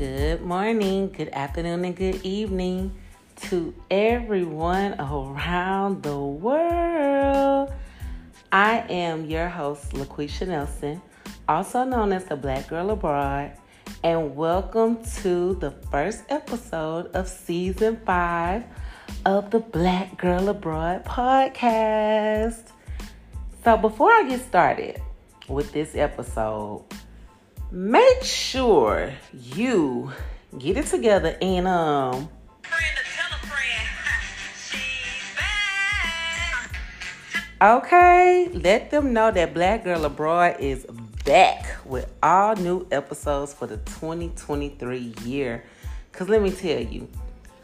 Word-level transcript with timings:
Good 0.00 0.40
morning, 0.40 1.10
good 1.10 1.28
afternoon, 1.28 1.84
and 1.84 1.94
good 1.94 2.24
evening 2.24 2.96
to 3.42 3.74
everyone 3.90 4.94
around 4.98 6.02
the 6.02 6.18
world. 6.18 7.70
I 8.50 8.78
am 8.88 9.26
your 9.26 9.50
host, 9.50 9.90
LaQuisha 9.90 10.48
Nelson, 10.48 11.02
also 11.46 11.84
known 11.84 12.14
as 12.14 12.24
the 12.24 12.36
Black 12.36 12.68
Girl 12.68 12.92
Abroad, 12.92 13.52
and 14.02 14.34
welcome 14.34 15.04
to 15.20 15.56
the 15.56 15.72
first 15.90 16.24
episode 16.30 17.08
of 17.08 17.28
season 17.28 18.00
five 18.06 18.64
of 19.26 19.50
the 19.50 19.60
Black 19.60 20.16
Girl 20.16 20.48
Abroad 20.48 21.04
podcast. 21.04 22.68
So, 23.62 23.76
before 23.76 24.10
I 24.10 24.24
get 24.26 24.40
started 24.40 25.02
with 25.46 25.72
this 25.72 25.94
episode, 25.94 26.86
make 27.70 28.22
sure 28.22 29.12
you 29.32 30.12
get 30.58 30.76
it 30.76 30.86
together 30.86 31.36
and 31.40 31.68
um 31.68 32.28
Okay, 37.62 38.48
let 38.54 38.90
them 38.90 39.12
know 39.12 39.30
that 39.30 39.52
Black 39.52 39.84
Girl 39.84 40.06
Abroad 40.06 40.56
is 40.60 40.86
back 41.26 41.76
with 41.84 42.10
all 42.22 42.56
new 42.56 42.86
episodes 42.90 43.52
for 43.52 43.66
the 43.66 43.76
2023 43.76 45.14
year. 45.24 45.62
Cause 46.10 46.30
let 46.30 46.40
me 46.40 46.50
tell 46.52 46.80
you, 46.80 47.06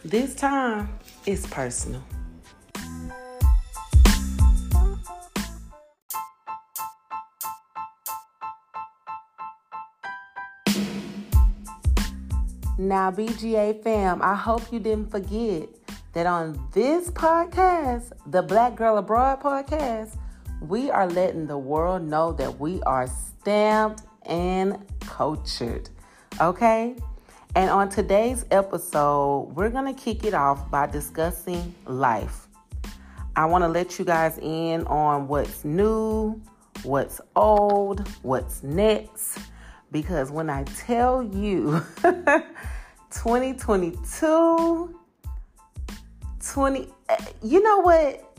this 0.05 0.35
time 0.35 0.91
is 1.25 1.47
personal. 1.47 2.03
Now, 12.79 13.11
BGA 13.11 13.83
fam, 13.83 14.21
I 14.21 14.35
hope 14.35 14.71
you 14.71 14.79
didn't 14.79 15.11
forget 15.11 15.71
that 16.13 16.27
on 16.27 16.69
this 16.75 17.11
podcast, 17.11 18.13
the 18.27 18.43
Black 18.43 18.77
Girl 18.77 18.99
Abroad 18.99 19.41
podcast, 19.41 20.19
we 20.61 20.91
are 20.91 21.07
letting 21.07 21.47
the 21.47 21.57
world 21.57 22.03
know 22.03 22.33
that 22.33 22.61
we 22.61 22.83
are 22.83 23.07
stamped 23.07 24.03
and 24.27 24.79
cultured. 25.01 25.89
Okay? 26.39 26.97
And 27.55 27.71
on 27.71 27.89
today's 27.89 28.45
episode, 28.51 29.53
we're 29.55 29.71
going 29.71 29.95
to 29.95 29.99
kick 29.99 30.25
it 30.25 30.35
off 30.35 30.71
by 30.71 30.87
discussing 30.87 31.75
life. 31.87 32.47
I 33.37 33.47
want 33.47 33.65
to 33.65 33.69
let 33.69 33.99
you 33.99 34.05
guys 34.05 34.37
in 34.43 34.87
on 34.87 35.29
what's 35.29 35.65
new, 35.65 36.39
what's 36.83 37.23
old, 37.35 38.07
what's 38.21 38.63
next 38.63 39.39
because 39.97 40.31
when 40.31 40.51
I 40.51 40.63
tell 40.65 41.23
you 41.23 41.83
2022, 42.03 45.01
20, 46.53 46.89
eh, 47.09 47.17
you 47.43 47.63
know 47.63 47.79
what? 47.79 48.37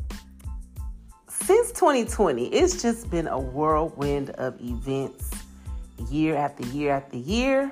Since 1.28 1.72
2020, 1.72 2.50
it's 2.50 2.80
just 2.80 3.10
been 3.10 3.28
a 3.28 3.40
whirlwind 3.40 4.30
of 4.32 4.56
events 4.62 5.32
year 6.12 6.36
after 6.36 6.64
year 6.68 6.92
after 6.92 7.18
year. 7.18 7.72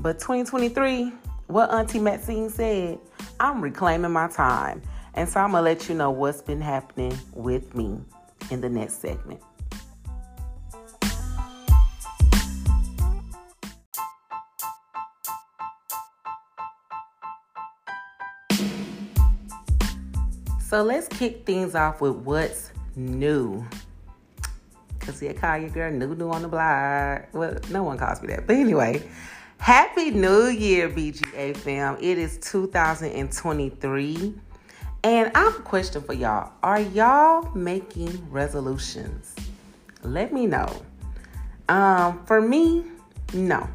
But 0.00 0.18
2023, 0.18 1.14
what 1.46 1.72
Auntie 1.72 1.98
Maxine 1.98 2.50
said, 2.50 2.98
I'm 3.40 3.62
reclaiming 3.62 4.12
my 4.12 4.28
time. 4.28 4.82
And 5.14 5.26
so 5.26 5.40
I'm 5.40 5.52
going 5.52 5.64
to 5.64 5.64
let 5.64 5.88
you 5.88 5.94
know 5.94 6.10
what's 6.10 6.42
been 6.42 6.60
happening 6.60 7.18
with 7.32 7.74
me 7.74 7.98
in 8.50 8.60
the 8.60 8.68
next 8.68 9.00
segment. 9.00 9.40
So 20.72 20.82
let's 20.82 21.06
kick 21.06 21.44
things 21.44 21.74
off 21.74 22.00
with 22.00 22.14
what's 22.14 22.70
new. 22.96 23.62
Cause 25.00 25.22
I 25.22 25.34
call 25.34 25.58
your 25.58 25.68
girl 25.68 25.92
new 25.92 26.14
new 26.14 26.30
on 26.30 26.40
the 26.40 26.48
block. 26.48 27.28
Well, 27.34 27.58
no 27.70 27.82
one 27.82 27.98
calls 27.98 28.22
me 28.22 28.28
that. 28.28 28.46
But 28.46 28.56
anyway, 28.56 29.02
Happy 29.58 30.12
New 30.12 30.46
Year, 30.46 30.88
BGA 30.88 31.54
fam. 31.58 31.98
It 32.00 32.16
is 32.16 32.38
2023. 32.38 34.34
And 35.04 35.30
I 35.34 35.40
have 35.40 35.56
a 35.56 35.62
question 35.62 36.00
for 36.00 36.14
y'all. 36.14 36.54
Are 36.62 36.80
y'all 36.80 37.54
making 37.54 38.26
resolutions? 38.30 39.36
Let 40.02 40.32
me 40.32 40.46
know. 40.46 40.74
Um, 41.68 42.24
for 42.24 42.40
me, 42.40 42.86
no. 43.34 43.68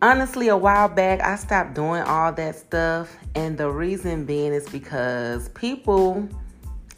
Honestly, 0.00 0.46
a 0.46 0.56
while 0.56 0.88
back, 0.88 1.20
I 1.20 1.34
stopped 1.34 1.74
doing 1.74 2.02
all 2.02 2.32
that 2.32 2.54
stuff. 2.54 3.16
And 3.34 3.58
the 3.58 3.68
reason 3.68 4.26
being 4.26 4.52
is 4.52 4.68
because 4.68 5.48
people, 5.50 6.28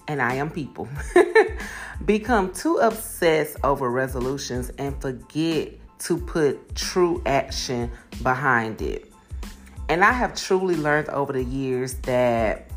and 0.06 0.20
I 0.20 0.34
am 0.34 0.50
people, 0.50 0.86
become 2.04 2.52
too 2.52 2.76
obsessed 2.76 3.56
over 3.64 3.90
resolutions 3.90 4.70
and 4.76 5.00
forget 5.00 5.72
to 6.00 6.18
put 6.18 6.74
true 6.74 7.22
action 7.24 7.90
behind 8.22 8.82
it. 8.82 9.10
And 9.88 10.04
I 10.04 10.12
have 10.12 10.34
truly 10.34 10.76
learned 10.76 11.08
over 11.08 11.32
the 11.32 11.44
years 11.44 11.94
that 12.02 12.70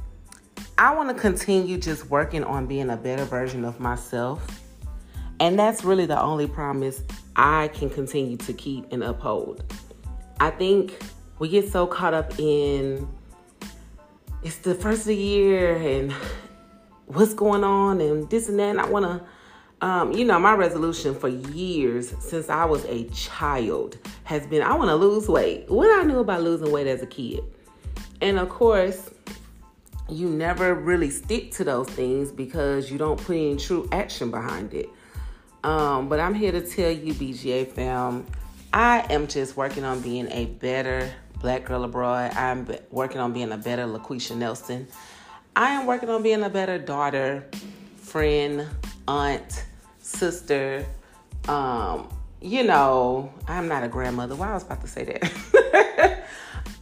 I 0.77 0.95
want 0.95 1.09
to 1.09 1.21
continue 1.21 1.77
just 1.77 2.09
working 2.09 2.45
on 2.45 2.65
being 2.65 2.89
a 2.89 2.97
better 2.97 3.25
version 3.25 3.65
of 3.65 3.81
myself. 3.81 4.61
And 5.41 5.59
that's 5.59 5.83
really 5.83 6.05
the 6.05 6.19
only 6.19 6.47
promise 6.47 7.03
I 7.35 7.67
can 7.73 7.89
continue 7.89 8.37
to 8.37 8.53
keep 8.53 8.89
and 8.93 9.03
uphold. 9.03 9.65
I 10.39 10.49
think 10.49 10.99
we 11.39 11.49
get 11.49 11.71
so 11.71 11.87
caught 11.87 12.13
up 12.13 12.39
in 12.39 13.07
it's 14.43 14.57
the 14.57 14.75
first 14.75 15.01
of 15.01 15.07
the 15.07 15.15
year 15.15 15.75
and 15.75 16.11
what's 17.07 17.33
going 17.33 17.63
on 17.63 18.01
and 18.01 18.29
this 18.29 18.49
and 18.49 18.59
that. 18.59 18.69
And 18.71 18.81
I 18.81 18.89
want 18.89 19.05
to, 19.05 19.85
um, 19.85 20.11
you 20.11 20.25
know, 20.25 20.39
my 20.39 20.53
resolution 20.53 21.15
for 21.15 21.29
years 21.29 22.13
since 22.19 22.49
I 22.49 22.65
was 22.65 22.83
a 22.85 23.05
child 23.09 23.97
has 24.25 24.45
been 24.47 24.61
I 24.61 24.75
want 24.75 24.89
to 24.89 24.95
lose 24.95 25.27
weight. 25.27 25.69
What 25.69 25.89
I 25.99 26.03
knew 26.03 26.19
about 26.19 26.41
losing 26.41 26.71
weight 26.71 26.87
as 26.87 27.01
a 27.01 27.07
kid. 27.07 27.43
And 28.21 28.39
of 28.39 28.49
course, 28.49 29.09
you 30.09 30.29
never 30.29 30.75
really 30.75 31.09
stick 31.09 31.51
to 31.51 31.63
those 31.63 31.87
things 31.89 32.31
because 32.31 32.91
you 32.91 32.97
don't 32.97 33.19
put 33.21 33.35
in 33.35 33.57
true 33.57 33.87
action 33.91 34.31
behind 34.31 34.73
it. 34.73 34.89
Um, 35.63 36.09
but 36.09 36.19
I'm 36.19 36.33
here 36.33 36.51
to 36.51 36.61
tell 36.61 36.91
you, 36.91 37.13
BGA 37.13 37.71
fam, 37.71 38.25
I 38.73 39.05
am 39.11 39.27
just 39.27 39.55
working 39.55 39.83
on 39.83 40.01
being 40.01 40.27
a 40.31 40.45
better 40.45 41.13
black 41.39 41.65
girl 41.65 41.83
abroad. 41.83 42.33
I'm 42.35 42.67
working 42.89 43.19
on 43.19 43.31
being 43.31 43.51
a 43.51 43.57
better 43.57 43.83
LaQuisha 43.83 44.35
Nelson. 44.35 44.87
I 45.55 45.69
am 45.73 45.85
working 45.85 46.09
on 46.09 46.23
being 46.23 46.41
a 46.41 46.49
better 46.49 46.79
daughter, 46.79 47.47
friend, 47.97 48.67
aunt, 49.07 49.65
sister. 49.99 50.87
Um, 51.47 52.09
you 52.41 52.63
know, 52.63 53.31
I'm 53.47 53.67
not 53.67 53.83
a 53.83 53.87
grandmother. 53.87 54.33
Why 54.33 54.47
well, 54.47 54.51
I 54.51 54.53
was 54.55 54.63
about 54.63 54.81
to 54.81 54.87
say 54.87 55.03
that. 55.03 56.25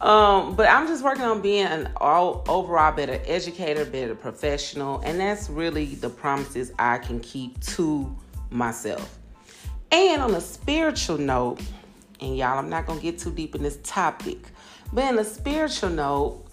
um, 0.00 0.56
but 0.56 0.70
I'm 0.70 0.86
just 0.86 1.04
working 1.04 1.24
on 1.24 1.42
being 1.42 1.66
an 1.66 1.90
all 1.98 2.42
overall 2.48 2.92
better 2.96 3.20
educator, 3.26 3.84
better 3.84 4.14
professional, 4.14 5.00
and 5.00 5.20
that's 5.20 5.50
really 5.50 5.96
the 5.96 6.08
promises 6.08 6.72
I 6.78 6.96
can 6.96 7.20
keep 7.20 7.60
to 7.60 8.16
myself. 8.48 9.18
And 9.90 10.22
on 10.22 10.34
a 10.34 10.40
spiritual 10.40 11.18
note, 11.18 11.60
and 12.22 12.36
y'all, 12.36 12.58
I'm 12.58 12.70
not 12.70 12.86
going 12.86 13.00
to 13.00 13.02
get 13.02 13.18
too 13.18 13.32
deep 13.32 13.54
in 13.54 13.62
this 13.62 13.78
topic. 13.82 14.38
But 14.92 15.04
in 15.04 15.18
a 15.18 15.24
spiritual 15.24 15.90
note, 15.90 16.46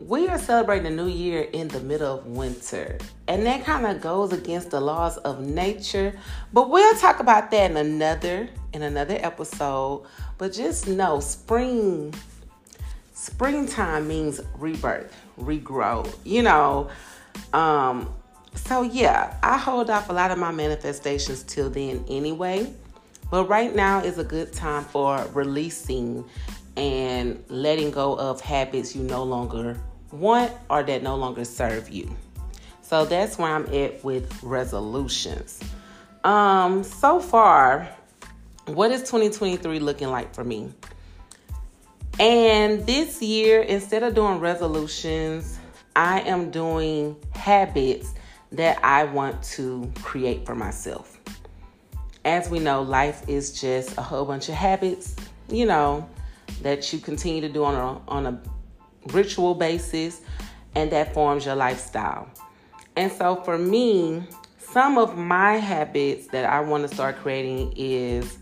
we 0.00 0.26
are 0.28 0.38
celebrating 0.38 0.84
the 0.84 1.02
new 1.02 1.08
year 1.08 1.42
in 1.42 1.68
the 1.68 1.80
middle 1.80 2.18
of 2.18 2.26
winter. 2.26 2.98
And 3.28 3.46
that 3.46 3.64
kind 3.64 3.86
of 3.86 4.00
goes 4.00 4.32
against 4.32 4.70
the 4.70 4.80
laws 4.80 5.18
of 5.18 5.40
nature. 5.40 6.18
But 6.52 6.70
we'll 6.70 6.96
talk 6.96 7.20
about 7.20 7.50
that 7.50 7.70
in 7.70 7.76
another 7.76 8.48
in 8.72 8.82
another 8.82 9.18
episode. 9.20 10.06
But 10.38 10.52
just 10.52 10.88
know 10.88 11.20
spring 11.20 12.14
springtime 13.12 14.08
means 14.08 14.40
rebirth, 14.56 15.14
regrow. 15.38 16.12
You 16.24 16.42
know, 16.42 16.90
um 17.52 18.12
so 18.54 18.82
yeah, 18.82 19.36
I 19.42 19.58
hold 19.58 19.90
off 19.90 20.08
a 20.08 20.12
lot 20.12 20.30
of 20.30 20.38
my 20.38 20.50
manifestations 20.50 21.42
till 21.42 21.68
then 21.68 22.04
anyway. 22.08 22.72
But 23.30 23.48
right 23.48 23.74
now 23.74 24.00
is 24.02 24.18
a 24.18 24.24
good 24.24 24.52
time 24.52 24.84
for 24.84 25.24
releasing 25.32 26.24
and 26.76 27.42
letting 27.48 27.90
go 27.90 28.14
of 28.18 28.40
habits 28.40 28.96
you 28.96 29.02
no 29.02 29.22
longer 29.22 29.78
want 30.10 30.52
or 30.68 30.82
that 30.82 31.02
no 31.02 31.16
longer 31.16 31.44
serve 31.44 31.88
you. 31.90 32.14
So 32.82 33.04
that's 33.04 33.38
where 33.38 33.54
I'm 33.54 33.72
at 33.72 34.02
with 34.02 34.42
resolutions. 34.42 35.60
Um, 36.24 36.82
so 36.82 37.20
far, 37.20 37.88
what 38.66 38.90
is 38.90 39.02
2023 39.02 39.78
looking 39.78 40.08
like 40.10 40.34
for 40.34 40.42
me? 40.42 40.72
And 42.18 42.84
this 42.84 43.22
year, 43.22 43.62
instead 43.62 44.02
of 44.02 44.14
doing 44.14 44.40
resolutions, 44.40 45.58
I 45.94 46.20
am 46.22 46.50
doing 46.50 47.16
habits 47.32 48.12
that 48.52 48.84
I 48.84 49.04
want 49.04 49.42
to 49.44 49.90
create 50.02 50.44
for 50.44 50.54
myself 50.54 51.20
as 52.24 52.50
we 52.50 52.58
know, 52.58 52.82
life 52.82 53.28
is 53.28 53.60
just 53.60 53.96
a 53.96 54.02
whole 54.02 54.24
bunch 54.24 54.48
of 54.48 54.54
habits, 54.54 55.16
you 55.48 55.66
know, 55.66 56.08
that 56.62 56.92
you 56.92 56.98
continue 56.98 57.40
to 57.40 57.48
do 57.48 57.64
on 57.64 57.74
a, 57.74 58.10
on 58.10 58.26
a 58.26 58.40
ritual 59.12 59.54
basis 59.54 60.20
and 60.74 60.90
that 60.92 61.14
forms 61.14 61.46
your 61.46 61.54
lifestyle. 61.54 62.28
And 62.96 63.10
so 63.10 63.36
for 63.36 63.56
me, 63.56 64.22
some 64.58 64.98
of 64.98 65.16
my 65.16 65.56
habits 65.56 66.28
that 66.28 66.44
I 66.44 66.60
want 66.60 66.88
to 66.88 66.94
start 66.94 67.16
creating 67.16 67.72
is 67.76 68.38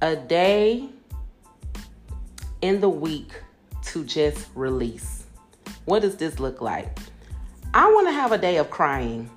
a 0.00 0.16
day 0.16 0.88
in 2.62 2.80
the 2.80 2.88
week 2.88 3.32
to 3.82 4.04
just 4.04 4.48
release. 4.54 5.26
What 5.84 6.02
does 6.02 6.16
this 6.16 6.38
look 6.40 6.60
like? 6.60 6.98
I 7.74 7.86
want 7.92 8.08
to 8.08 8.12
have 8.12 8.32
a 8.32 8.38
day 8.38 8.56
of 8.56 8.70
crying. 8.70 9.30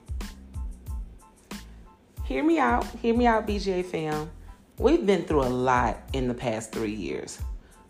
Hear 2.25 2.43
me 2.43 2.57
out. 2.57 2.87
Hear 3.03 3.15
me 3.15 3.27
out, 3.27 3.45
BGA 3.45 3.85
fam. 3.85 4.31
We've 4.79 5.05
been 5.05 5.25
through 5.25 5.43
a 5.43 5.53
lot 5.69 5.99
in 6.11 6.27
the 6.27 6.33
past 6.33 6.71
three 6.71 6.91
years 6.93 7.39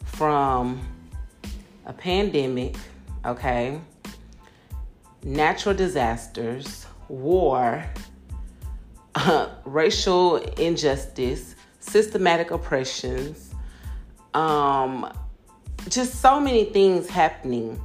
from 0.03 0.85
a 1.85 1.93
pandemic, 1.93 2.75
okay, 3.25 3.79
natural 5.23 5.73
disasters, 5.73 6.85
war, 7.07 7.85
uh, 9.15 9.51
racial 9.63 10.35
injustice, 10.35 11.55
systematic 11.79 12.51
oppressions, 12.51 13.55
um, 14.33 15.13
just 15.88 16.15
so 16.15 16.41
many 16.41 16.65
things 16.65 17.07
happening 17.07 17.81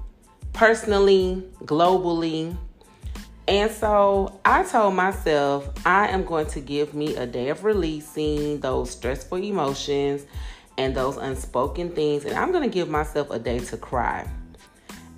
personally, 0.53 1.45
globally. 1.61 2.57
And 3.49 3.71
so 3.71 4.41
I 4.45 4.63
told 4.63 4.95
myself 4.95 5.69
I 5.85 6.09
am 6.09 6.25
going 6.25 6.47
to 6.49 6.61
give 6.61 6.95
me 6.95 7.17
a 7.17 7.27
day 7.27 7.49
of 7.49 7.65
releasing 7.65 8.61
those 8.61 8.91
stressful 8.91 9.43
emotions 9.43 10.25
and 10.79 10.95
those 10.95 11.17
unspoken 11.17 11.91
things. 11.91 12.25
And 12.25 12.35
I'm 12.35 12.53
going 12.53 12.63
to 12.63 12.73
give 12.73 12.89
myself 12.89 13.31
a 13.31 13.39
day 13.39 13.59
to 13.59 13.77
cry. 13.77 14.29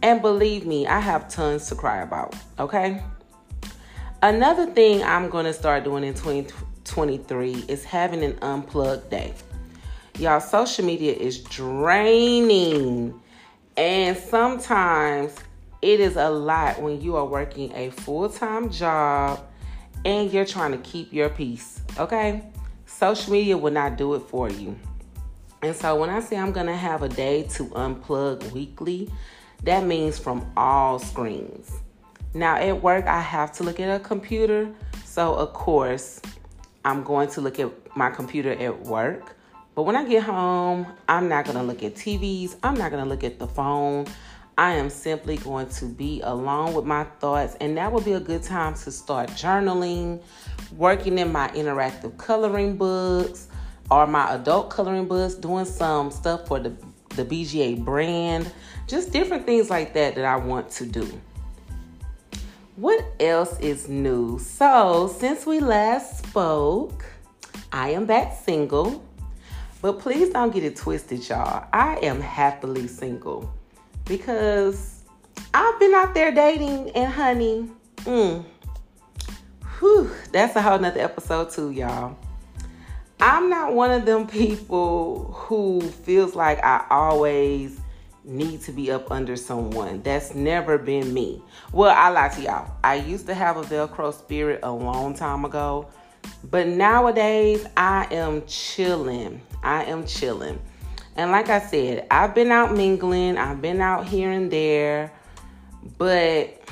And 0.02 0.20
believe 0.20 0.66
me, 0.66 0.86
I 0.86 0.98
have 0.98 1.28
tons 1.28 1.68
to 1.68 1.74
cry 1.74 2.02
about. 2.02 2.34
Okay. 2.58 3.02
Another 4.22 4.66
thing 4.66 5.02
I'm 5.02 5.28
going 5.28 5.44
to 5.44 5.52
start 5.52 5.84
doing 5.84 6.04
in 6.04 6.14
2023 6.14 7.66
is 7.68 7.84
having 7.84 8.24
an 8.24 8.38
unplugged 8.40 9.10
day. 9.10 9.34
Y'all, 10.18 10.40
social 10.40 10.84
media 10.84 11.12
is 11.12 11.42
draining. 11.44 13.20
And 13.76 14.16
sometimes 14.16 15.34
it 15.82 15.98
is 15.98 16.16
a 16.16 16.30
lot 16.30 16.80
when 16.80 17.00
you 17.00 17.16
are 17.16 17.26
working 17.26 17.72
a 17.74 17.90
full 17.90 18.28
time 18.28 18.70
job 18.70 19.44
and 20.04 20.32
you're 20.32 20.44
trying 20.44 20.70
to 20.72 20.78
keep 20.78 21.12
your 21.12 21.28
peace. 21.28 21.80
Okay? 21.98 22.44
Social 22.86 23.32
media 23.32 23.58
will 23.58 23.72
not 23.72 23.96
do 23.96 24.14
it 24.14 24.20
for 24.20 24.48
you. 24.48 24.78
And 25.62 25.74
so 25.74 25.96
when 25.96 26.08
I 26.08 26.20
say 26.20 26.36
I'm 26.36 26.52
going 26.52 26.66
to 26.66 26.76
have 26.76 27.02
a 27.02 27.08
day 27.08 27.42
to 27.54 27.64
unplug 27.66 28.50
weekly, 28.52 29.10
that 29.64 29.84
means 29.84 30.18
from 30.18 30.50
all 30.56 30.98
screens. 30.98 31.72
Now 32.34 32.56
at 32.56 32.80
work, 32.80 33.06
I 33.06 33.20
have 33.20 33.52
to 33.52 33.64
look 33.64 33.80
at 33.80 33.94
a 33.94 34.02
computer. 34.02 34.72
So, 35.04 35.34
of 35.34 35.52
course, 35.52 36.20
I'm 36.84 37.02
going 37.02 37.28
to 37.30 37.40
look 37.40 37.60
at 37.60 37.70
my 37.96 38.10
computer 38.10 38.52
at 38.52 38.82
work. 38.82 39.36
But 39.74 39.82
when 39.82 39.96
I 39.96 40.04
get 40.04 40.22
home, 40.22 40.86
I'm 41.08 41.28
not 41.28 41.44
going 41.44 41.56
to 41.56 41.62
look 41.62 41.82
at 41.82 41.94
TVs. 41.94 42.56
I'm 42.62 42.74
not 42.74 42.90
going 42.90 43.02
to 43.02 43.08
look 43.08 43.24
at 43.24 43.38
the 43.38 43.46
phone. 43.46 44.06
I 44.58 44.74
am 44.74 44.90
simply 44.90 45.38
going 45.38 45.68
to 45.70 45.86
be 45.86 46.20
alone 46.22 46.74
with 46.74 46.84
my 46.84 47.04
thoughts. 47.04 47.56
And 47.60 47.76
that 47.78 47.90
would 47.90 48.04
be 48.04 48.12
a 48.12 48.20
good 48.20 48.42
time 48.42 48.74
to 48.74 48.90
start 48.90 49.30
journaling, 49.30 50.22
working 50.76 51.18
in 51.18 51.32
my 51.32 51.48
interactive 51.48 52.16
coloring 52.18 52.76
books 52.76 53.48
or 53.90 54.06
my 54.06 54.34
adult 54.34 54.70
coloring 54.70 55.06
books, 55.06 55.34
doing 55.34 55.64
some 55.64 56.10
stuff 56.10 56.46
for 56.46 56.60
the, 56.60 56.72
the 57.10 57.24
BGA 57.24 57.82
brand, 57.82 58.52
just 58.86 59.10
different 59.10 59.46
things 59.46 59.70
like 59.70 59.94
that 59.94 60.14
that 60.16 60.24
I 60.24 60.36
want 60.36 60.70
to 60.72 60.86
do. 60.86 61.20
What 62.76 63.04
else 63.20 63.58
is 63.60 63.88
new? 63.88 64.38
So, 64.38 65.14
since 65.18 65.46
we 65.46 65.60
last 65.60 66.24
spoke, 66.26 67.04
I 67.70 67.90
am 67.90 68.06
back 68.06 68.38
single. 68.44 69.04
But 69.80 69.98
please 69.98 70.30
don't 70.30 70.54
get 70.54 70.62
it 70.62 70.76
twisted, 70.76 71.28
y'all. 71.28 71.66
I 71.72 71.96
am 71.96 72.20
happily 72.20 72.86
single 72.86 73.52
because 74.06 75.02
I've 75.54 75.78
been 75.78 75.94
out 75.94 76.14
there 76.14 76.32
dating 76.32 76.90
and 76.90 77.12
honey, 77.12 77.68
mm, 77.98 78.44
whew, 79.78 80.10
that's 80.32 80.56
a 80.56 80.62
whole 80.62 80.78
nother 80.78 81.00
episode 81.00 81.50
too, 81.50 81.70
y'all. 81.70 82.16
I'm 83.20 83.48
not 83.48 83.74
one 83.74 83.92
of 83.92 84.04
them 84.04 84.26
people 84.26 85.32
who 85.32 85.80
feels 85.80 86.34
like 86.34 86.62
I 86.64 86.84
always 86.90 87.80
need 88.24 88.60
to 88.62 88.72
be 88.72 88.90
up 88.90 89.10
under 89.12 89.36
someone. 89.36 90.02
That's 90.02 90.34
never 90.34 90.78
been 90.78 91.12
me. 91.12 91.42
Well, 91.72 91.94
I 91.96 92.08
lie 92.08 92.28
to 92.30 92.42
y'all. 92.42 92.72
I 92.82 92.96
used 92.96 93.26
to 93.26 93.34
have 93.34 93.56
a 93.56 93.62
Velcro 93.62 94.12
spirit 94.12 94.60
a 94.62 94.72
long 94.72 95.14
time 95.14 95.44
ago, 95.44 95.88
but 96.50 96.66
nowadays 96.66 97.64
I 97.76 98.06
am 98.10 98.44
chilling. 98.46 99.40
I 99.62 99.84
am 99.84 100.06
chilling. 100.06 100.60
And 101.16 101.30
like 101.30 101.48
I 101.48 101.60
said, 101.60 102.06
I've 102.10 102.34
been 102.34 102.50
out 102.50 102.74
mingling, 102.74 103.36
I've 103.36 103.60
been 103.60 103.80
out 103.80 104.06
here 104.06 104.30
and 104.30 104.50
there, 104.50 105.12
but 105.98 106.62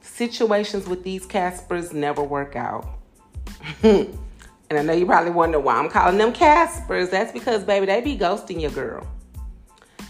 situations 0.00 0.86
with 0.86 1.02
these 1.02 1.26
Caspers 1.26 1.92
never 1.92 2.22
work 2.22 2.56
out. 2.56 2.86
and 3.82 4.08
I 4.70 4.82
know 4.82 4.92
you 4.92 5.04
probably 5.04 5.32
wonder 5.32 5.60
why 5.60 5.74
I'm 5.76 5.90
calling 5.90 6.18
them 6.18 6.32
Caspers. 6.32 7.10
That's 7.10 7.32
because, 7.32 7.62
baby, 7.64 7.86
they 7.86 8.00
be 8.00 8.16
ghosting 8.16 8.60
your 8.60 8.70
girl. 8.70 9.06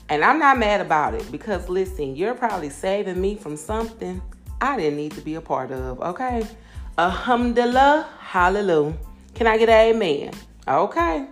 And 0.08 0.25
I'm 0.25 0.38
not 0.38 0.58
mad 0.58 0.81
about 0.81 1.14
it 1.14 1.31
because 1.31 1.69
listen, 1.69 2.16
you're 2.16 2.34
probably 2.34 2.70
saving 2.70 3.20
me 3.20 3.37
from 3.37 3.56
something 3.56 4.20
I 4.60 4.76
didn't 4.76 4.96
need 4.96 5.12
to 5.12 5.20
be 5.20 5.37
a 5.37 5.40
part 5.40 5.70
of, 5.70 6.00
okay? 6.00 6.46
Alhamdulillah, 6.98 8.08
hallelujah. 8.19 8.94
Can 9.34 9.46
I 9.46 9.56
get 9.56 9.69
an 9.69 9.94
amen? 9.94 10.32
Okay. 10.69 11.26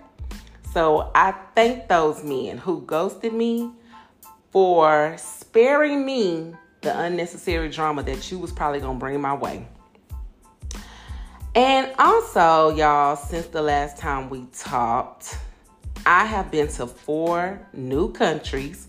So 0.72 1.10
I 1.14 1.32
thank 1.54 1.88
those 1.88 2.22
men 2.22 2.58
who 2.58 2.82
ghosted 2.82 3.32
me 3.32 3.72
for 4.50 5.14
sparing 5.18 6.04
me 6.04 6.54
the 6.82 6.98
unnecessary 6.98 7.68
drama 7.68 8.02
that 8.04 8.30
you 8.30 8.38
was 8.38 8.52
probably 8.52 8.80
gonna 8.80 8.98
bring 8.98 9.20
my 9.20 9.34
way. 9.34 9.66
And 11.54 11.92
also, 11.98 12.70
y'all, 12.76 13.16
since 13.16 13.46
the 13.46 13.62
last 13.62 13.96
time 13.96 14.30
we 14.30 14.46
talked, 14.56 15.38
I 16.06 16.24
have 16.24 16.50
been 16.50 16.68
to 16.68 16.86
four 16.86 17.66
new 17.72 18.12
countries 18.12 18.88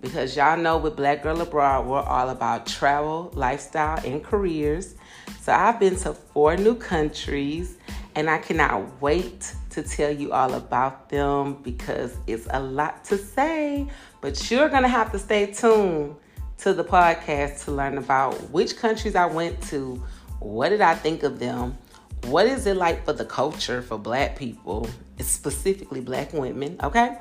because 0.00 0.36
y'all 0.36 0.56
know 0.56 0.78
with 0.78 0.96
Black 0.96 1.22
Girl 1.22 1.40
Abroad, 1.40 1.86
we're 1.86 2.00
all 2.00 2.30
about 2.30 2.66
travel, 2.66 3.30
lifestyle, 3.34 3.98
and 4.04 4.22
careers. 4.22 4.94
So 5.40 5.52
I've 5.52 5.80
been 5.80 5.96
to 5.96 6.12
four 6.12 6.56
new 6.56 6.74
countries 6.74 7.76
and 8.14 8.30
I 8.30 8.38
cannot 8.38 9.02
wait 9.02 9.54
to 9.76 9.82
tell 9.82 10.10
you 10.10 10.32
all 10.32 10.54
about 10.54 11.10
them 11.10 11.62
because 11.62 12.16
it's 12.26 12.48
a 12.50 12.60
lot 12.60 13.04
to 13.04 13.18
say. 13.18 13.86
But 14.22 14.50
you're 14.50 14.70
going 14.70 14.84
to 14.84 14.88
have 14.88 15.12
to 15.12 15.18
stay 15.18 15.52
tuned 15.52 16.16
to 16.58 16.72
the 16.72 16.82
podcast 16.82 17.66
to 17.66 17.72
learn 17.72 17.98
about 17.98 18.50
which 18.50 18.78
countries 18.78 19.14
I 19.14 19.26
went 19.26 19.62
to, 19.64 20.02
what 20.40 20.70
did 20.70 20.80
I 20.80 20.94
think 20.94 21.24
of 21.24 21.38
them, 21.38 21.76
what 22.24 22.46
is 22.46 22.66
it 22.66 22.78
like 22.78 23.04
for 23.04 23.12
the 23.12 23.26
culture 23.26 23.82
for 23.82 23.98
black 23.98 24.36
people, 24.36 24.88
specifically 25.18 26.00
black 26.00 26.32
women, 26.32 26.78
okay? 26.82 27.18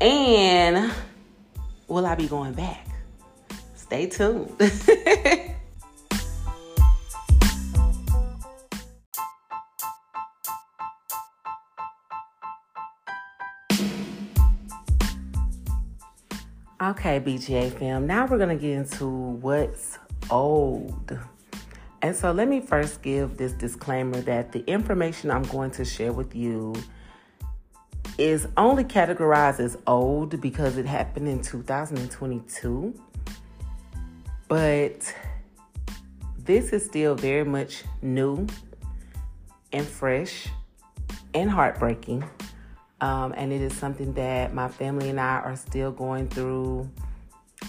And 0.00 0.92
will 1.88 2.06
I 2.06 2.14
be 2.14 2.28
going 2.28 2.52
back? 2.52 2.86
Stay 3.74 4.06
tuned. 4.06 4.54
Okay, 16.90 17.20
BGA 17.20 17.72
fam, 17.78 18.04
now 18.04 18.26
we're 18.26 18.36
going 18.36 18.48
to 18.48 18.60
get 18.60 18.72
into 18.72 19.06
what's 19.06 19.96
old. 20.28 21.16
And 22.02 22.16
so 22.16 22.32
let 22.32 22.48
me 22.48 22.60
first 22.60 23.00
give 23.00 23.36
this 23.36 23.52
disclaimer 23.52 24.20
that 24.22 24.50
the 24.50 24.64
information 24.68 25.30
I'm 25.30 25.44
going 25.44 25.70
to 25.72 25.84
share 25.84 26.12
with 26.12 26.34
you 26.34 26.74
is 28.18 28.48
only 28.56 28.82
categorized 28.82 29.60
as 29.60 29.78
old 29.86 30.40
because 30.40 30.78
it 30.78 30.84
happened 30.84 31.28
in 31.28 31.40
2022. 31.42 33.00
But 34.48 35.14
this 36.38 36.72
is 36.72 36.84
still 36.84 37.14
very 37.14 37.44
much 37.44 37.84
new 38.02 38.48
and 39.72 39.86
fresh 39.86 40.48
and 41.34 41.48
heartbreaking. 41.48 42.24
Um, 43.00 43.32
and 43.36 43.52
it 43.52 43.60
is 43.60 43.74
something 43.74 44.12
that 44.14 44.52
my 44.54 44.68
family 44.68 45.10
and 45.10 45.20
I 45.20 45.40
are 45.40 45.56
still 45.56 45.90
going 45.90 46.28
through 46.28 46.90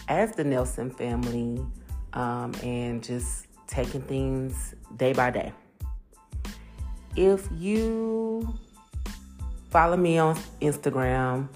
as 0.08 0.34
the 0.34 0.44
Nelson 0.44 0.90
family 0.90 1.66
um, 2.14 2.54
and 2.64 3.04
just 3.04 3.48
taking 3.68 4.02
things 4.02 4.76
day 4.98 5.14
by 5.14 5.32
day. 5.32 5.54
If 7.16 7.48
you 7.58 8.54
follow 9.70 9.98
me 9.98 10.18
on 10.18 10.36
Instagram, 10.62 11.48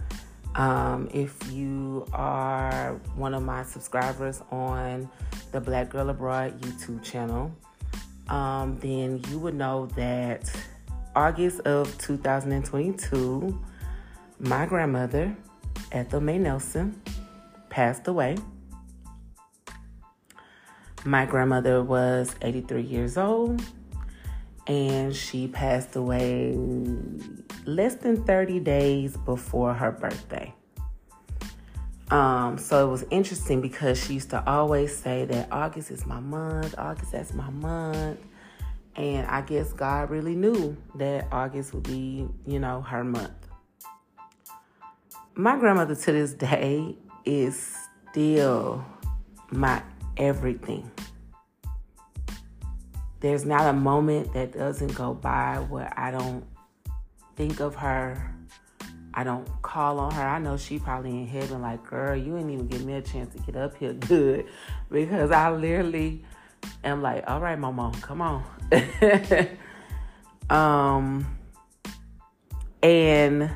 Um, 0.55 1.09
if 1.13 1.51
you 1.51 2.07
are 2.13 2.95
one 3.17 3.33
of 3.33 3.43
my 3.43 3.63
subscribers 3.63 4.41
on 4.51 5.09
the 5.51 5.59
Black 5.59 5.89
Girl 5.89 6.09
Abroad 6.09 6.61
YouTube 6.61 7.03
channel, 7.03 7.51
um, 8.29 8.79
then 8.79 9.21
you 9.29 9.37
would 9.39 9.53
know 9.53 9.87
that 9.97 10.49
August 11.15 11.61
of 11.61 11.97
2022, 11.97 13.63
my 14.39 14.65
grandmother, 14.65 15.35
Ethel 15.91 16.19
May 16.19 16.37
Nelson, 16.37 17.01
passed 17.69 18.07
away. 18.07 18.37
My 21.05 21.25
grandmother 21.25 21.81
was 21.83 22.35
83 22.41 22.81
years 22.81 23.17
old 23.17 23.61
and 24.67 25.15
she 25.15 25.47
passed 25.47 25.95
away 25.95 26.53
less 27.65 27.95
than 27.95 28.23
30 28.25 28.59
days 28.59 29.15
before 29.15 29.73
her 29.73 29.91
birthday. 29.91 30.53
Um, 32.11 32.57
so 32.57 32.87
it 32.87 32.91
was 32.91 33.05
interesting 33.09 33.61
because 33.61 34.03
she 34.03 34.15
used 34.15 34.29
to 34.31 34.47
always 34.47 34.95
say 34.95 35.25
that 35.25 35.47
August 35.51 35.91
is 35.91 36.05
my 36.05 36.19
month, 36.19 36.75
August 36.77 37.11
that's 37.13 37.33
my 37.33 37.49
month. 37.49 38.19
And 38.95 39.27
I 39.27 39.41
guess 39.41 39.73
God 39.73 40.09
really 40.09 40.35
knew 40.35 40.77
that 40.95 41.27
August 41.31 41.73
would 41.73 41.83
be, 41.83 42.27
you 42.45 42.59
know, 42.59 42.81
her 42.81 43.03
month. 43.03 43.31
My 45.35 45.57
grandmother 45.57 45.95
to 45.95 46.11
this 46.13 46.33
day 46.33 46.95
is 47.25 47.75
still 48.11 48.85
my 49.51 49.81
everything. 50.15 50.89
There's 53.19 53.45
not 53.45 53.67
a 53.67 53.73
moment 53.73 54.33
that 54.33 54.53
doesn't 54.53 54.93
go 54.95 55.13
by 55.13 55.57
where 55.69 55.91
I 55.97 56.11
don't 56.11 56.45
think 57.35 57.59
of 57.59 57.75
her. 57.75 58.33
I 59.13 59.23
don't 59.23 59.47
call 59.61 59.99
on 59.99 60.13
her. 60.13 60.23
I 60.23 60.39
know 60.39 60.57
she 60.57 60.77
probably 60.77 61.11
in 61.11 61.27
heaven 61.27 61.61
like, 61.61 61.83
girl, 61.85 62.15
you 62.15 62.35
didn't 62.35 62.51
even 62.51 62.67
give 62.67 62.85
me 62.85 62.93
a 62.93 63.01
chance 63.01 63.33
to 63.33 63.41
get 63.41 63.55
up 63.55 63.75
here 63.77 63.93
good. 63.93 64.45
Because 64.89 65.31
I 65.31 65.49
literally 65.51 66.23
am 66.85 67.01
like, 67.01 67.23
all 67.27 67.39
right, 67.39 67.57
mama, 67.57 67.91
come 68.01 68.21
on. 68.21 68.43
um 70.49 71.25
and 72.83 73.49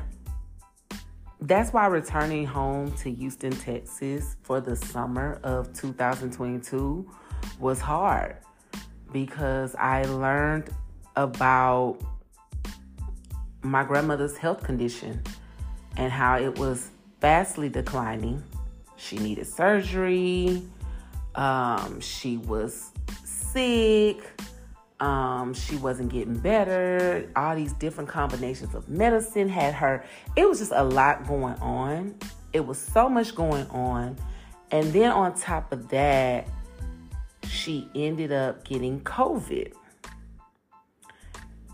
that's 1.42 1.72
why 1.72 1.86
returning 1.86 2.44
home 2.44 2.92
to 2.96 3.10
Houston, 3.10 3.52
Texas 3.52 4.36
for 4.42 4.60
the 4.60 4.76
summer 4.76 5.40
of 5.42 5.72
2022 5.72 7.08
was 7.58 7.80
hard 7.80 8.36
because 9.12 9.74
I 9.76 10.02
learned 10.04 10.70
about 11.16 11.98
my 13.62 13.84
grandmother's 13.84 14.36
health 14.36 14.62
condition 14.62 15.22
and 15.96 16.12
how 16.12 16.38
it 16.38 16.58
was 16.58 16.90
vastly 17.20 17.68
declining. 17.68 18.42
She 18.96 19.18
needed 19.18 19.46
surgery. 19.46 20.62
Um, 21.34 22.00
she 22.00 22.36
was 22.36 22.90
sick. 23.52 24.22
Um, 25.00 25.54
she 25.54 25.76
wasn't 25.76 26.12
getting 26.12 26.38
better. 26.38 27.28
All 27.34 27.56
these 27.56 27.72
different 27.74 28.10
combinations 28.10 28.74
of 28.74 28.88
medicine 28.88 29.48
had 29.48 29.72
her. 29.74 30.04
It 30.36 30.48
was 30.48 30.58
just 30.58 30.72
a 30.74 30.84
lot 30.84 31.26
going 31.26 31.54
on. 31.54 32.14
It 32.52 32.66
was 32.66 32.78
so 32.78 33.08
much 33.08 33.34
going 33.34 33.66
on. 33.68 34.16
And 34.70 34.92
then 34.92 35.10
on 35.10 35.34
top 35.34 35.72
of 35.72 35.88
that, 35.88 36.48
she 37.48 37.88
ended 37.94 38.30
up 38.30 38.64
getting 38.64 39.00
COVID. 39.00 39.72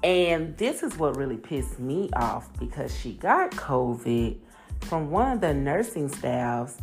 And 0.04 0.56
this 0.56 0.82
is 0.82 0.96
what 0.96 1.16
really 1.16 1.36
pissed 1.36 1.80
me 1.80 2.08
off 2.14 2.48
because 2.60 2.96
she 2.96 3.14
got 3.14 3.50
COVID 3.52 4.38
from 4.82 5.10
one 5.10 5.32
of 5.32 5.40
the 5.40 5.52
nursing 5.52 6.08
staffs 6.08 6.78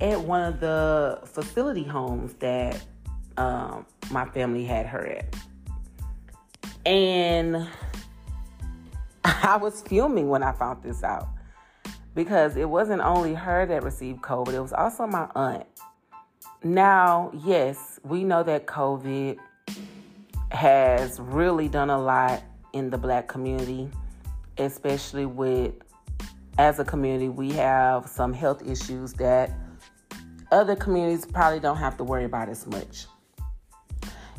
at 0.00 0.20
one 0.20 0.42
of 0.42 0.60
the 0.60 1.20
facility 1.24 1.84
homes 1.84 2.34
that 2.40 2.82
um, 3.36 3.86
my 4.10 4.24
family 4.26 4.64
had 4.64 4.86
her 4.86 5.06
at. 5.06 5.34
And 6.86 7.66
I 9.24 9.56
was 9.56 9.82
fuming 9.82 10.28
when 10.28 10.42
I 10.42 10.52
found 10.52 10.82
this 10.82 11.02
out 11.02 11.28
because 12.14 12.56
it 12.56 12.68
wasn't 12.68 13.02
only 13.02 13.34
her 13.34 13.66
that 13.66 13.82
received 13.82 14.22
COVID, 14.22 14.54
it 14.54 14.60
was 14.60 14.72
also 14.72 15.06
my 15.06 15.28
aunt. 15.34 15.66
Now, 16.62 17.30
yes, 17.44 18.00
we 18.04 18.24
know 18.24 18.42
that 18.44 18.66
COVID 18.66 19.36
has 20.50 21.18
really 21.20 21.68
done 21.68 21.90
a 21.90 22.00
lot 22.00 22.42
in 22.72 22.90
the 22.90 22.98
black 22.98 23.28
community, 23.28 23.90
especially 24.58 25.26
with, 25.26 25.74
as 26.58 26.78
a 26.78 26.84
community, 26.84 27.28
we 27.28 27.50
have 27.52 28.08
some 28.08 28.32
health 28.32 28.66
issues 28.66 29.12
that 29.14 29.50
other 30.52 30.76
communities 30.76 31.26
probably 31.26 31.60
don't 31.60 31.76
have 31.76 31.96
to 31.96 32.04
worry 32.04 32.24
about 32.24 32.48
as 32.48 32.66
much. 32.66 33.06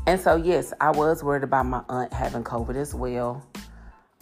And 0.07 0.19
so, 0.19 0.35
yes, 0.35 0.71
I 0.79 0.91
was 0.91 1.24
worried 1.24 1.43
about 1.43 1.65
my 1.65 1.81
aunt 1.89 2.13
having 2.13 2.43
COVID 2.43 2.75
as 2.75 2.93
well. 2.93 3.43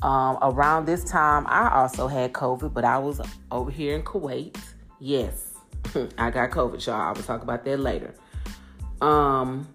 Um, 0.02 0.38
around 0.42 0.86
this 0.86 1.04
time, 1.04 1.46
I 1.48 1.70
also 1.74 2.08
had 2.08 2.34
COVID, 2.34 2.74
but 2.74 2.86
I 2.86 2.98
was 2.98 3.22
over 3.52 3.70
here 3.70 3.96
in 3.96 4.04
Kuwait. 4.04 4.58
Yes, 5.00 5.54
I 6.18 6.30
got 6.30 6.52
COVID, 6.52 6.86
y'all. 6.86 6.96
I 6.96 7.12
will 7.12 7.24
talk 7.24 7.42
about 7.42 7.66
that 7.66 7.80
later. 7.80 8.14
Um, 9.02 9.68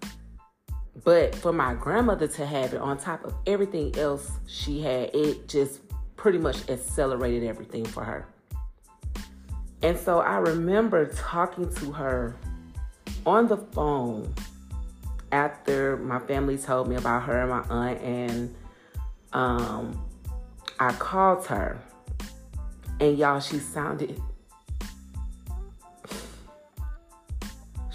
but 1.03 1.35
for 1.35 1.53
my 1.53 1.75
grandmother 1.75 2.27
to 2.27 2.45
have 2.45 2.73
it 2.73 2.81
on 2.81 2.97
top 2.97 3.23
of 3.23 3.33
everything 3.45 3.97
else 3.97 4.31
she 4.47 4.81
had, 4.81 5.11
it 5.13 5.47
just 5.47 5.81
pretty 6.15 6.39
much 6.39 6.69
accelerated 6.69 7.43
everything 7.43 7.85
for 7.85 8.03
her. 8.03 8.27
And 9.81 9.97
so 9.97 10.19
I 10.19 10.37
remember 10.37 11.05
talking 11.05 11.73
to 11.75 11.91
her 11.91 12.35
on 13.25 13.47
the 13.47 13.57
phone 13.57 14.33
after 15.31 15.97
my 15.97 16.19
family 16.19 16.57
told 16.57 16.87
me 16.87 16.95
about 16.95 17.23
her 17.23 17.41
and 17.41 17.49
my 17.49 17.63
aunt, 17.69 18.01
and 18.01 18.55
um, 19.33 20.05
I 20.79 20.91
called 20.93 21.45
her, 21.47 21.81
and 22.99 23.17
y'all, 23.17 23.39
she 23.39 23.59
sounded 23.59 24.19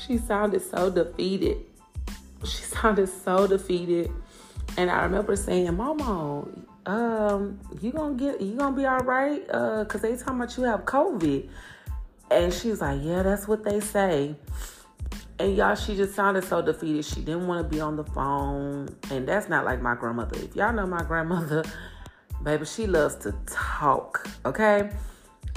She 0.06 0.18
sounded 0.18 0.60
so 0.60 0.90
defeated. 0.90 1.58
She 2.44 2.62
sounded 2.62 3.08
so 3.08 3.46
defeated. 3.46 4.10
And 4.76 4.90
I 4.90 5.04
remember 5.04 5.36
saying, 5.36 5.74
Mama, 5.74 6.46
um, 6.86 7.60
you 7.80 7.92
gonna 7.92 8.14
get 8.14 8.40
you 8.40 8.56
gonna 8.56 8.76
be 8.76 8.84
all 8.86 8.98
right? 9.00 9.42
Uh, 9.48 9.84
cause 9.84 10.02
they 10.02 10.16
talking 10.16 10.36
about 10.36 10.56
you 10.56 10.64
have 10.64 10.84
COVID. 10.84 11.48
And 12.30 12.52
she's 12.52 12.80
like, 12.80 13.00
Yeah, 13.02 13.22
that's 13.22 13.48
what 13.48 13.64
they 13.64 13.80
say. 13.80 14.34
And 15.38 15.56
y'all, 15.56 15.74
she 15.74 15.96
just 15.96 16.14
sounded 16.14 16.44
so 16.44 16.62
defeated. 16.62 17.04
She 17.04 17.20
didn't 17.20 17.46
want 17.46 17.68
to 17.68 17.68
be 17.68 17.80
on 17.80 17.96
the 17.96 18.04
phone. 18.04 18.88
And 19.10 19.26
that's 19.26 19.48
not 19.48 19.64
like 19.64 19.82
my 19.82 19.94
grandmother. 19.94 20.38
If 20.40 20.54
y'all 20.54 20.72
know 20.72 20.86
my 20.86 21.02
grandmother, 21.02 21.64
baby, 22.42 22.64
she 22.64 22.86
loves 22.86 23.16
to 23.16 23.34
talk. 23.46 24.28
Okay? 24.44 24.90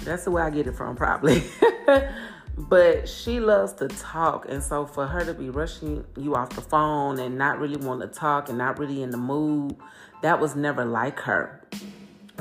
That's 0.03 0.23
the 0.23 0.31
way 0.31 0.41
I 0.41 0.49
get 0.49 0.67
it 0.67 0.75
from, 0.75 0.95
probably. 0.95 1.43
but 2.57 3.07
she 3.07 3.39
loves 3.39 3.73
to 3.73 3.87
talk 3.87 4.47
and 4.49 4.63
so 4.63 4.85
for 4.85 5.05
her 5.05 5.23
to 5.23 5.33
be 5.33 5.49
rushing 5.49 6.03
you 6.17 6.33
off 6.33 6.49
the 6.49 6.61
phone 6.61 7.19
and 7.19 7.37
not 7.37 7.59
really 7.59 7.77
want 7.77 8.01
to 8.01 8.07
talk 8.07 8.49
and 8.49 8.57
not 8.57 8.79
really 8.79 9.03
in 9.03 9.11
the 9.11 9.17
mood 9.17 9.75
that 10.23 10.39
was 10.39 10.55
never 10.55 10.83
like 10.83 11.19
her 11.19 11.63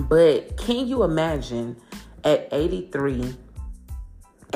but 0.08 0.56
can 0.56 0.88
you 0.88 1.02
imagine 1.02 1.76
at 2.24 2.48
83 2.50 3.36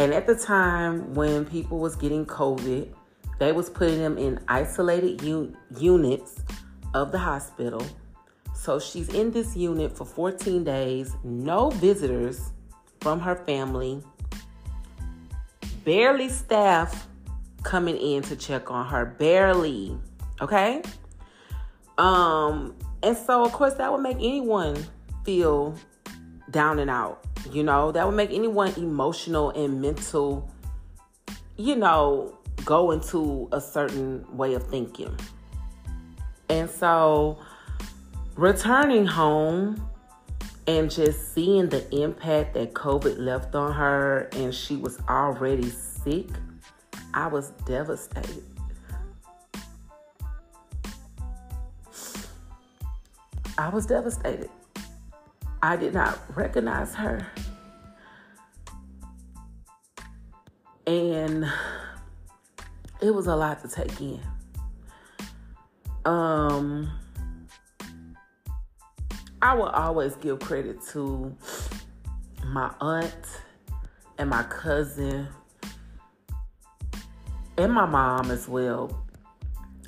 and 0.00 0.14
at 0.14 0.26
the 0.26 0.34
time 0.34 1.12
when 1.14 1.44
people 1.44 1.78
was 1.78 1.94
getting 1.94 2.24
covid 2.24 2.88
they 3.40 3.52
was 3.52 3.68
putting 3.70 3.98
them 3.98 4.18
in 4.18 4.38
isolated 4.48 5.22
u- 5.22 5.56
units 5.78 6.44
of 6.92 7.10
the 7.10 7.18
hospital. 7.18 7.84
So 8.54 8.78
she's 8.78 9.08
in 9.14 9.30
this 9.30 9.56
unit 9.56 9.96
for 9.96 10.04
14 10.04 10.62
days 10.62 11.16
no 11.24 11.70
visitors 11.70 12.52
from 13.00 13.18
her 13.20 13.34
family 13.34 14.02
barely 15.84 16.28
staff 16.28 17.08
coming 17.62 17.96
in 17.96 18.22
to 18.24 18.36
check 18.36 18.70
on 18.70 18.86
her 18.86 19.06
barely 19.06 19.98
okay? 20.40 20.82
Um 21.96 22.74
and 23.02 23.16
so 23.16 23.42
of 23.42 23.52
course 23.52 23.74
that 23.74 23.90
would 23.90 24.02
make 24.02 24.16
anyone 24.16 24.76
feel 25.24 25.74
down 26.50 26.78
and 26.78 26.90
out 26.90 27.24
you 27.52 27.62
know 27.62 27.92
that 27.92 28.06
would 28.06 28.16
make 28.16 28.30
anyone 28.30 28.72
emotional 28.76 29.50
and 29.50 29.80
mental 29.80 30.50
you 31.56 31.76
know 31.76 32.36
go 32.64 32.90
into 32.90 33.48
a 33.52 33.60
certain 33.60 34.24
way 34.36 34.54
of 34.54 34.66
thinking 34.66 35.16
and 36.48 36.68
so 36.68 37.38
returning 38.36 39.06
home 39.06 39.90
and 40.66 40.90
just 40.90 41.34
seeing 41.34 41.68
the 41.68 41.88
impact 41.94 42.54
that 42.54 42.74
COVID 42.74 43.18
left 43.18 43.54
on 43.54 43.72
her, 43.72 44.28
and 44.32 44.54
she 44.54 44.76
was 44.76 45.00
already 45.08 45.68
sick, 45.68 46.28
I 47.12 47.26
was 47.26 47.50
devastated. 47.66 48.44
I 53.58 53.68
was 53.68 53.84
devastated. 53.86 54.48
I 55.62 55.76
did 55.76 55.94
not 55.94 56.18
recognize 56.34 56.94
her. 56.94 57.26
And 60.86 61.46
it 63.00 63.14
was 63.14 63.26
a 63.26 63.36
lot 63.36 63.60
to 63.62 63.68
take 63.68 64.00
in. 64.00 64.20
Um, 66.04 66.90
I 69.42 69.54
will 69.54 69.68
always 69.68 70.16
give 70.16 70.40
credit 70.40 70.78
to 70.92 71.36
my 72.46 72.72
aunt 72.80 73.14
and 74.18 74.30
my 74.30 74.42
cousin 74.44 75.28
and 77.56 77.72
my 77.72 77.86
mom 77.86 78.30
as 78.30 78.48
well. 78.48 79.04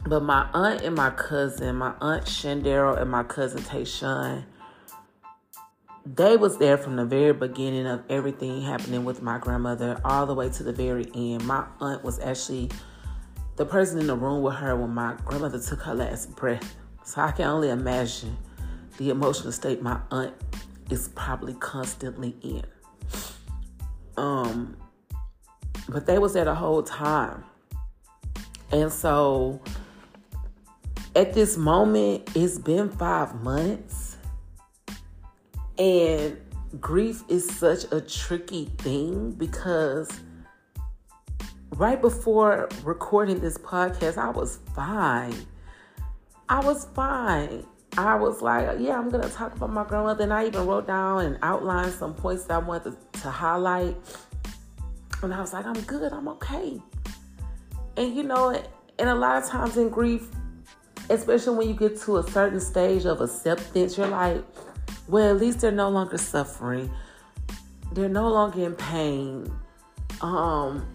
But 0.04 0.22
my 0.22 0.48
aunt 0.52 0.82
and 0.82 0.96
my 0.96 1.10
cousin, 1.10 1.76
my 1.76 1.94
aunt 2.00 2.24
Shandero 2.24 3.00
and 3.00 3.10
my 3.10 3.22
cousin 3.22 3.60
Tayshawn, 3.62 4.44
they 6.04 6.36
was 6.36 6.58
there 6.58 6.76
from 6.76 6.96
the 6.96 7.04
very 7.04 7.32
beginning 7.32 7.86
of 7.86 8.02
everything 8.08 8.62
happening 8.62 9.04
with 9.04 9.22
my 9.22 9.38
grandmother 9.38 10.00
all 10.04 10.26
the 10.26 10.34
way 10.34 10.48
to 10.50 10.62
the 10.62 10.72
very 10.72 11.06
end. 11.14 11.44
My 11.46 11.64
aunt 11.80 12.02
was 12.02 12.18
actually 12.20 12.70
the 13.56 13.64
person 13.64 13.98
in 13.98 14.06
the 14.06 14.16
room 14.16 14.42
with 14.42 14.54
her 14.54 14.76
when 14.76 14.90
my 14.90 15.14
grandmother 15.24 15.60
took 15.60 15.80
her 15.82 15.94
last 15.94 16.34
breath. 16.34 16.76
So 17.04 17.20
I 17.20 17.30
can 17.32 17.46
only 17.46 17.70
imagine 17.70 18.36
the 18.98 19.10
emotional 19.10 19.52
state 19.52 19.82
my 19.82 20.00
aunt 20.10 20.34
is 20.90 21.08
probably 21.08 21.54
constantly 21.54 22.36
in. 22.42 22.64
Um, 24.16 24.76
but 25.88 26.06
they 26.06 26.18
was 26.18 26.34
there 26.34 26.44
the 26.44 26.54
whole 26.54 26.82
time. 26.82 27.44
And 28.70 28.92
so 28.92 29.60
at 31.14 31.34
this 31.34 31.56
moment, 31.56 32.30
it's 32.34 32.58
been 32.58 32.88
five 32.88 33.42
months. 33.42 34.01
And 35.78 36.36
grief 36.80 37.22
is 37.28 37.48
such 37.48 37.90
a 37.92 38.00
tricky 38.00 38.66
thing 38.78 39.32
because 39.32 40.10
right 41.76 42.00
before 42.00 42.68
recording 42.84 43.40
this 43.40 43.58
podcast, 43.58 44.18
I 44.18 44.30
was 44.30 44.58
fine. 44.74 45.34
I 46.48 46.60
was 46.60 46.86
fine. 46.94 47.66
I 47.96 48.14
was 48.14 48.40
like, 48.40 48.78
yeah, 48.78 48.98
I'm 48.98 49.10
gonna 49.10 49.28
talk 49.28 49.54
about 49.54 49.70
my 49.70 49.84
grandmother, 49.84 50.24
and 50.24 50.32
I 50.32 50.46
even 50.46 50.66
wrote 50.66 50.86
down 50.86 51.26
and 51.26 51.38
outlined 51.42 51.92
some 51.92 52.14
points 52.14 52.44
that 52.44 52.54
I 52.54 52.58
wanted 52.58 52.96
to, 53.12 53.20
to 53.20 53.30
highlight. 53.30 53.96
And 55.22 55.32
I 55.32 55.40
was 55.40 55.52
like, 55.52 55.66
I'm 55.66 55.80
good, 55.82 56.12
I'm 56.12 56.26
okay. 56.28 56.80
And 57.96 58.16
you 58.16 58.22
know, 58.22 58.50
and 58.98 59.08
a 59.08 59.14
lot 59.14 59.42
of 59.42 59.48
times 59.48 59.76
in 59.76 59.90
grief, 59.90 60.28
especially 61.10 61.56
when 61.56 61.68
you 61.68 61.74
get 61.74 62.00
to 62.02 62.16
a 62.16 62.30
certain 62.30 62.60
stage 62.60 63.04
of 63.04 63.20
acceptance, 63.20 63.98
you're 63.98 64.08
like, 64.08 64.42
well, 65.08 65.30
at 65.30 65.40
least 65.40 65.60
they're 65.60 65.70
no 65.72 65.88
longer 65.88 66.18
suffering. 66.18 66.90
They're 67.92 68.08
no 68.08 68.28
longer 68.28 68.64
in 68.64 68.74
pain. 68.74 69.52
Um, 70.20 70.86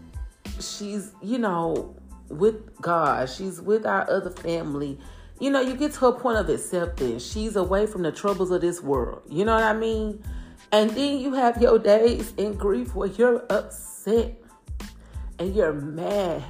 she's, 0.60 1.12
you 1.22 1.38
know, 1.38 1.96
with 2.30 2.82
God. 2.82 3.30
She's 3.30 3.62
with 3.62 3.86
our 3.86 4.10
other 4.10 4.30
family. 4.30 4.98
You 5.40 5.52
know, 5.52 5.62
you 5.62 5.76
get 5.76 5.94
to 5.94 6.08
a 6.08 6.20
point 6.20 6.38
of 6.38 6.50
acceptance. 6.50 7.24
She's 7.24 7.56
away 7.56 7.86
from 7.86 8.02
the 8.02 8.12
troubles 8.12 8.50
of 8.50 8.62
this 8.62 8.82
world. 8.82 9.22
You 9.30 9.46
know 9.46 9.54
what 9.54 9.64
I 9.64 9.74
mean? 9.74 10.24
And 10.72 10.90
then 10.92 11.20
you 11.20 11.34
have 11.34 11.62
your 11.62 11.78
days 11.78 12.34
in 12.38 12.54
grief 12.54 12.96
where 12.96 13.10
you're 13.10 13.46
upset 13.50 14.34
and 15.40 15.56
you're 15.56 15.74
mad 15.74 16.44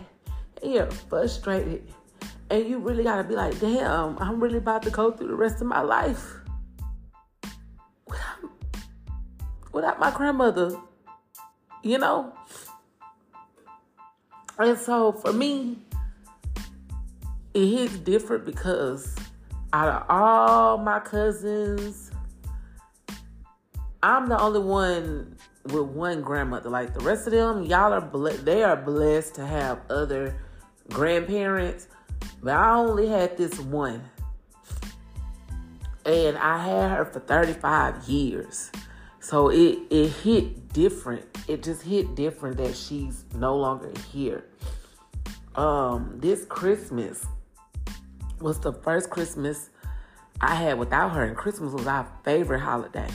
and 0.64 0.74
you're 0.74 0.90
frustrated. 0.90 1.92
And 2.50 2.66
you 2.66 2.80
really 2.80 3.04
got 3.04 3.18
to 3.18 3.24
be 3.26 3.36
like, 3.36 3.60
damn, 3.60 4.18
I'm 4.20 4.40
really 4.40 4.60
about 4.60 4.84
to 4.84 4.90
go 4.90 5.12
through 5.12 5.28
the 5.28 5.36
rest 5.36 5.60
of 5.60 5.68
my 5.68 5.82
life 5.82 6.37
without 9.77 9.99
my 9.99 10.10
grandmother. 10.10 10.75
You 11.84 11.99
know? 11.99 12.34
And 14.58 14.75
so 14.75 15.12
for 15.12 15.32
me, 15.32 15.78
it 17.54 17.67
hits 17.67 17.97
different 17.99 18.43
because 18.43 19.15
out 19.71 19.89
of 19.89 20.10
all 20.10 20.78
my 20.80 20.99
cousins, 20.99 22.10
I'm 24.02 24.28
the 24.30 24.39
only 24.39 24.62
one 24.62 25.38
with 25.65 25.86
one 25.86 26.21
grandmother. 26.21 26.71
Like 26.71 26.95
the 26.95 27.02
rest 27.02 27.28
of 27.28 27.34
them, 27.34 27.63
y'all 27.63 27.93
are 27.93 28.02
ble- 28.02 28.38
they 28.43 28.63
are 28.63 28.75
blessed 28.75 29.36
to 29.36 29.45
have 29.45 29.80
other 29.91 30.36
grandparents, 30.89 31.88
but 32.41 32.56
I 32.56 32.73
only 32.78 33.08
had 33.08 33.38
this 33.38 33.60
one. 33.60 34.02
And 36.04 36.36
I 36.36 36.65
had 36.65 36.89
her 36.89 37.06
for 37.06 37.19
35 37.19 38.08
years. 38.08 38.71
So 39.28 39.50
it 39.50 39.80
it 39.90 40.08
hit 40.24 40.72
different. 40.72 41.26
It 41.50 41.62
just 41.62 41.82
hit 41.82 42.16
different 42.16 42.56
that 42.60 42.78
she's 42.78 43.26
no 43.36 43.58
longer 43.58 43.92
here. 44.10 44.46
Um 45.54 46.13
this 46.16 46.46
Christmas 46.46 47.26
was 48.40 48.58
the 48.62 48.72
first 48.72 49.10
Christmas 49.10 49.70
I 50.40 50.56
had 50.56 50.80
without 50.80 51.10
her 51.10 51.26
and 51.26 51.36
Christmas 51.36 51.74
was 51.74 51.86
our 51.86 52.08
favorite 52.24 52.62
holiday. 52.62 53.10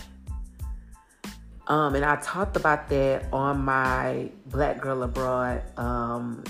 Um, 1.69 1.95
and 1.95 2.05
I 2.05 2.17
talked 2.17 2.59
about 2.59 2.91
that 2.91 3.33
on 3.33 3.65
my 3.65 4.29
Black 4.47 4.83
Girl 4.83 5.05
Abroad, 5.05 5.63
um, 5.79 6.45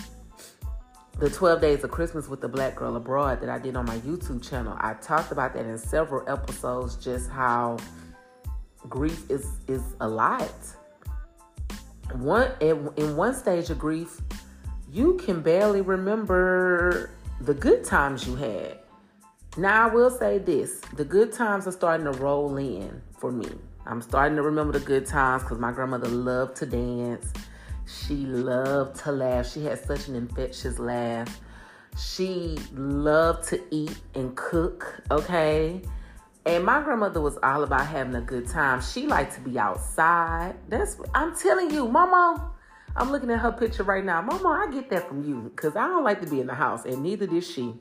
the 1.21 1.31
12 1.31 1.61
Days 1.61 1.85
of 1.85 1.91
Christmas 1.91 2.27
with 2.29 2.41
the 2.41 2.49
Black 2.49 2.75
Girl 2.75 2.97
Abroad 2.97 3.41
that 3.43 3.51
I 3.51 3.59
did 3.59 3.77
on 3.77 3.85
my 3.85 3.99
YouTube 3.99 4.43
channel. 4.43 4.75
I 4.81 4.95
talked 4.95 5.31
about 5.31 5.53
that 5.55 5.67
in 5.67 5.79
several 5.79 6.29
episodes, 6.29 6.97
just 6.97 7.31
how 7.31 7.77
grief 8.89 9.31
is 9.31 9.47
is 9.69 9.83
a 10.01 10.09
lot. 10.09 10.53
One 12.15 12.51
in, 12.61 12.91
in 12.97 13.17
one 13.17 13.35
stage 13.35 13.71
of 13.71 13.79
grief, 13.79 14.21
you 14.91 15.15
can 15.15 15.41
barely 15.41 15.81
remember 15.81 17.11
the 17.41 17.55
good 17.55 17.85
times 17.85 18.27
you 18.27 18.37
had. 18.37 18.79
Now 19.57 19.89
I 19.89 19.95
will 19.95 20.11
say 20.11 20.39
this: 20.39 20.81
the 20.97 21.05
good 21.05 21.33
times 21.33 21.67
are 21.67 21.73
starting 21.73 22.11
to 22.11 22.13
roll 22.13 22.57
in 22.57 23.01
for 23.19 23.33
me. 23.33 23.49
I'm 23.87 24.01
starting 24.01 24.37
to 24.37 24.43
remember 24.43 24.79
the 24.79 24.85
good 24.85 25.07
times 25.07 25.43
because 25.43 25.59
my 25.59 25.73
grandmother 25.73 26.09
loved 26.09 26.57
to 26.57 26.67
dance. 26.67 27.33
She 27.87 28.15
loved 28.15 28.97
to 29.05 29.13
laugh. 29.13 29.51
She 29.51 29.65
had 29.65 29.85
such 29.85 30.09
an 30.09 30.15
infectious 30.15 30.79
laugh. 30.79 31.41
She 31.99 32.59
loved 32.75 33.49
to 33.49 33.61
eat 33.71 33.99
and 34.15 34.35
cook, 34.37 35.03
okay? 35.11 35.83
And 36.45 36.65
my 36.65 36.83
grandmother 36.83 37.21
was 37.21 37.39
all 37.43 37.63
about 37.63 37.87
having 37.87 38.15
a 38.17 38.21
good 38.21 38.49
time. 38.49 38.81
She 38.81 39.07
liked 39.07 39.35
to 39.35 39.41
be 39.41 39.59
outside. 39.59 40.57
That's 40.69 40.97
I'm 41.15 41.37
telling 41.37 41.71
you, 41.71 41.87
mama. 41.87 42.51
I'm 42.95 43.11
looking 43.11 43.31
at 43.31 43.39
her 43.39 43.53
picture 43.53 43.85
right 43.85 44.05
now. 44.05 44.21
Mama, 44.21 44.49
I 44.49 44.71
get 44.71 44.91
that 44.91 45.09
from 45.09 45.23
you 45.27 45.51
because 45.55 45.77
I 45.77 45.87
don't 45.87 46.05
like 46.05 46.21
to 46.21 46.27
be 46.27 46.41
in 46.41 46.47
the 46.47 46.55
house, 46.55 46.85
and 46.85 47.03
neither 47.03 47.27
did 47.27 47.45
she. 47.45 47.75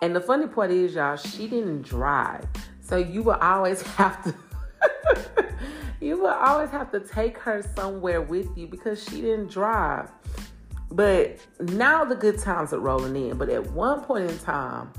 And 0.00 0.16
the 0.16 0.20
funny 0.20 0.46
part 0.46 0.70
is, 0.70 0.94
y'all, 0.94 1.16
she 1.16 1.48
didn't 1.48 1.82
drive. 1.82 2.46
So 2.80 2.96
you 2.96 3.22
will 3.22 3.38
always 3.40 3.82
have 3.96 4.22
to 4.24 4.34
you 6.00 6.18
will 6.18 6.26
always 6.26 6.70
have 6.70 6.90
to 6.92 7.00
take 7.00 7.38
her 7.38 7.62
somewhere 7.74 8.20
with 8.20 8.46
you 8.56 8.66
because 8.66 9.02
she 9.02 9.22
didn't 9.22 9.50
drive. 9.50 10.10
But 10.90 11.38
now 11.60 12.04
the 12.04 12.14
good 12.14 12.38
times 12.38 12.72
are 12.72 12.78
rolling 12.78 13.16
in. 13.16 13.38
But 13.38 13.48
at 13.48 13.70
one 13.70 14.02
point 14.02 14.30
in 14.30 14.38
time, 14.38 14.92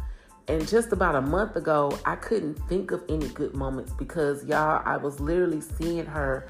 and 0.47 0.67
just 0.67 0.91
about 0.91 1.15
a 1.15 1.21
month 1.21 1.55
ago, 1.55 1.97
I 2.05 2.15
couldn't 2.15 2.55
think 2.69 2.91
of 2.91 3.03
any 3.10 3.27
good 3.29 3.55
moments 3.55 3.93
because 3.93 4.45
y'all, 4.45 4.81
I 4.86 4.97
was 4.97 5.19
literally 5.19 5.62
seeing 5.62 6.05
her 6.05 6.47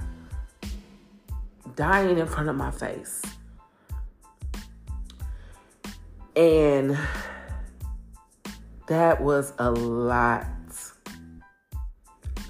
dying 1.75 2.17
in 2.17 2.27
front 2.27 2.49
of 2.49 2.55
my 2.55 2.71
face. 2.71 3.21
And 6.35 6.97
that 8.87 9.21
was 9.21 9.53
a 9.59 9.71
lot. 9.71 10.45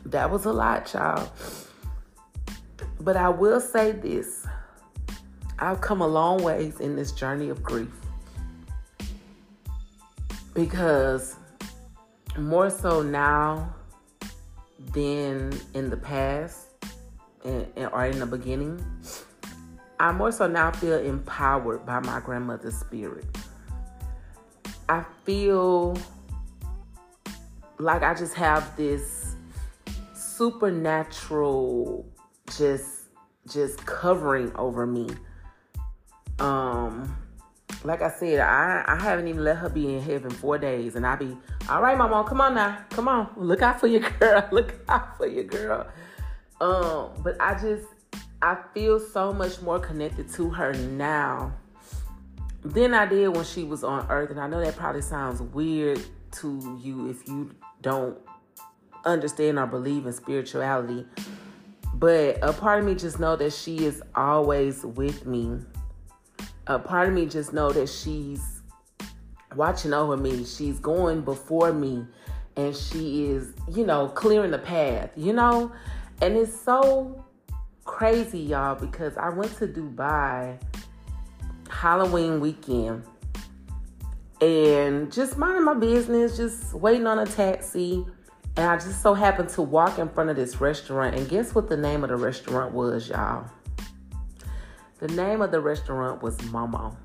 That 0.06 0.32
was 0.32 0.46
a 0.46 0.52
lot, 0.52 0.92
y'all. 0.94 1.32
But 3.00 3.18
I 3.18 3.30
will 3.30 3.62
say 3.62 3.92
this 3.92 4.48
I've 5.60 5.80
come 5.80 6.02
a 6.02 6.08
long 6.08 6.42
ways 6.44 6.80
in 6.80 6.96
this 6.96 7.12
journey 7.12 7.50
of 7.50 7.62
grief. 7.62 8.05
Because 10.56 11.36
more 12.40 12.72
so 12.72 13.04
now 13.04 13.76
than 14.94 15.54
in 15.74 15.90
the 15.92 15.98
past 15.98 16.70
and, 17.44 17.68
and, 17.76 17.92
or 17.92 18.06
in 18.06 18.20
the 18.20 18.26
beginning, 18.26 18.84
I 20.00 20.12
more 20.12 20.32
so 20.32 20.48
now 20.48 20.72
feel 20.72 20.98
empowered 20.98 21.86
by 21.86 22.00
my 22.00 22.20
grandmother's 22.20 22.78
spirit. 22.78 23.26
I 24.90 25.04
feel 25.24 25.98
like 27.78 28.02
I 28.02 28.14
just 28.14 28.34
have 28.36 28.76
this 28.78 29.36
supernatural 30.14 32.06
just 32.58 33.10
just 33.52 33.86
covering 33.86 34.56
over 34.56 34.86
me. 34.86 35.10
Um 36.40 37.16
like 37.86 38.02
I 38.02 38.10
said, 38.10 38.40
I, 38.40 38.84
I 38.88 39.02
haven't 39.02 39.28
even 39.28 39.44
let 39.44 39.58
her 39.58 39.70
be 39.70 39.96
in 39.96 40.02
heaven 40.02 40.32
four 40.32 40.58
days, 40.58 40.96
and 40.96 41.06
I 41.06 41.16
be 41.16 41.38
all 41.70 41.82
right, 41.82 41.98
mama. 41.98 42.24
Come 42.28 42.42
on 42.42 42.56
now, 42.56 42.80
come 42.90 43.08
on, 43.08 43.30
look 43.38 43.62
out 43.62 43.80
for 43.80 43.88
your 43.88 44.02
girl, 44.20 44.48
look 44.52 44.76
out 44.90 45.18
for 45.18 45.28
your 45.28 45.44
girl. 45.44 45.88
Um, 46.62 47.12
but 47.24 47.40
I 47.40 47.54
just 47.60 47.88
I 48.42 48.58
feel 48.74 49.00
so 49.00 49.34
much 49.34 49.62
more 49.62 49.80
connected 49.80 50.32
to 50.34 50.50
her 50.52 50.74
now 50.74 51.54
than 52.64 52.94
I 52.94 53.06
did 53.06 53.30
when 53.30 53.46
she 53.46 53.64
was 53.64 53.84
on 53.84 54.08
earth. 54.10 54.32
And 54.32 54.40
I 54.40 54.48
know 54.48 54.60
that 54.64 54.76
probably 54.76 55.02
sounds 55.02 55.42
weird 55.42 56.02
to 56.34 56.80
you 56.82 57.10
if 57.10 57.28
you 57.28 57.56
don't 57.82 58.18
understand 59.06 59.60
or 59.60 59.68
believe 59.68 60.06
in 60.06 60.14
spirituality. 60.14 61.06
But 61.94 62.40
a 62.42 62.52
part 62.52 62.80
of 62.80 62.86
me 62.86 62.96
just 62.96 63.20
know 63.20 63.36
that 63.36 63.54
she 63.54 63.86
is 63.86 64.02
always 64.16 64.84
with 64.84 65.26
me. 65.26 65.60
A 66.68 66.80
part 66.80 67.08
of 67.08 67.14
me 67.14 67.26
just 67.28 67.54
know 67.54 67.72
that 67.72 67.88
she's 67.88 68.62
watching 69.56 69.94
over 69.94 70.18
me. 70.18 70.44
She's 70.46 70.80
going 70.80 71.22
before 71.22 71.72
me 71.72 72.06
and 72.58 72.76
she 72.76 73.26
is, 73.26 73.54
you 73.72 73.86
know, 73.86 74.08
clearing 74.08 74.52
the 74.52 74.58
path, 74.58 75.12
you 75.16 75.34
know? 75.34 75.72
And 76.22 76.36
it's 76.36 76.58
so 76.60 77.24
crazy, 77.84 78.40
y'all, 78.40 78.76
because 78.76 79.18
I 79.18 79.30
went 79.30 79.56
to 79.58 79.68
Dubai 79.68 80.58
Halloween 81.70 82.40
weekend 82.40 83.04
and 84.42 85.12
just 85.12 85.38
minding 85.38 85.64
my 85.64 85.74
business, 85.74 86.38
just 86.38 86.74
waiting 86.74 87.08
on 87.08 87.20
a 87.20 87.26
taxi. 87.26 88.06
And 88.58 88.66
I 88.66 88.76
just 88.78 89.02
so 89.02 89.14
happened 89.14 89.50
to 89.50 89.62
walk 89.62 90.00
in 90.00 90.08
front 90.10 90.30
of 90.30 90.36
this 90.36 90.62
restaurant. 90.62 91.16
And 91.16 91.28
guess 91.28 91.54
what 91.54 91.68
the 91.68 91.78
name 91.78 92.04
of 92.04 92.10
the 92.10 92.16
restaurant 92.16 92.74
was, 92.74 93.10
y'all? 93.10 93.50
The 95.00 95.08
name 95.10 95.42
of 95.42 95.52
the 95.52 95.60
restaurant 95.60 96.24
was 96.24 96.38
Momo. 96.38 96.96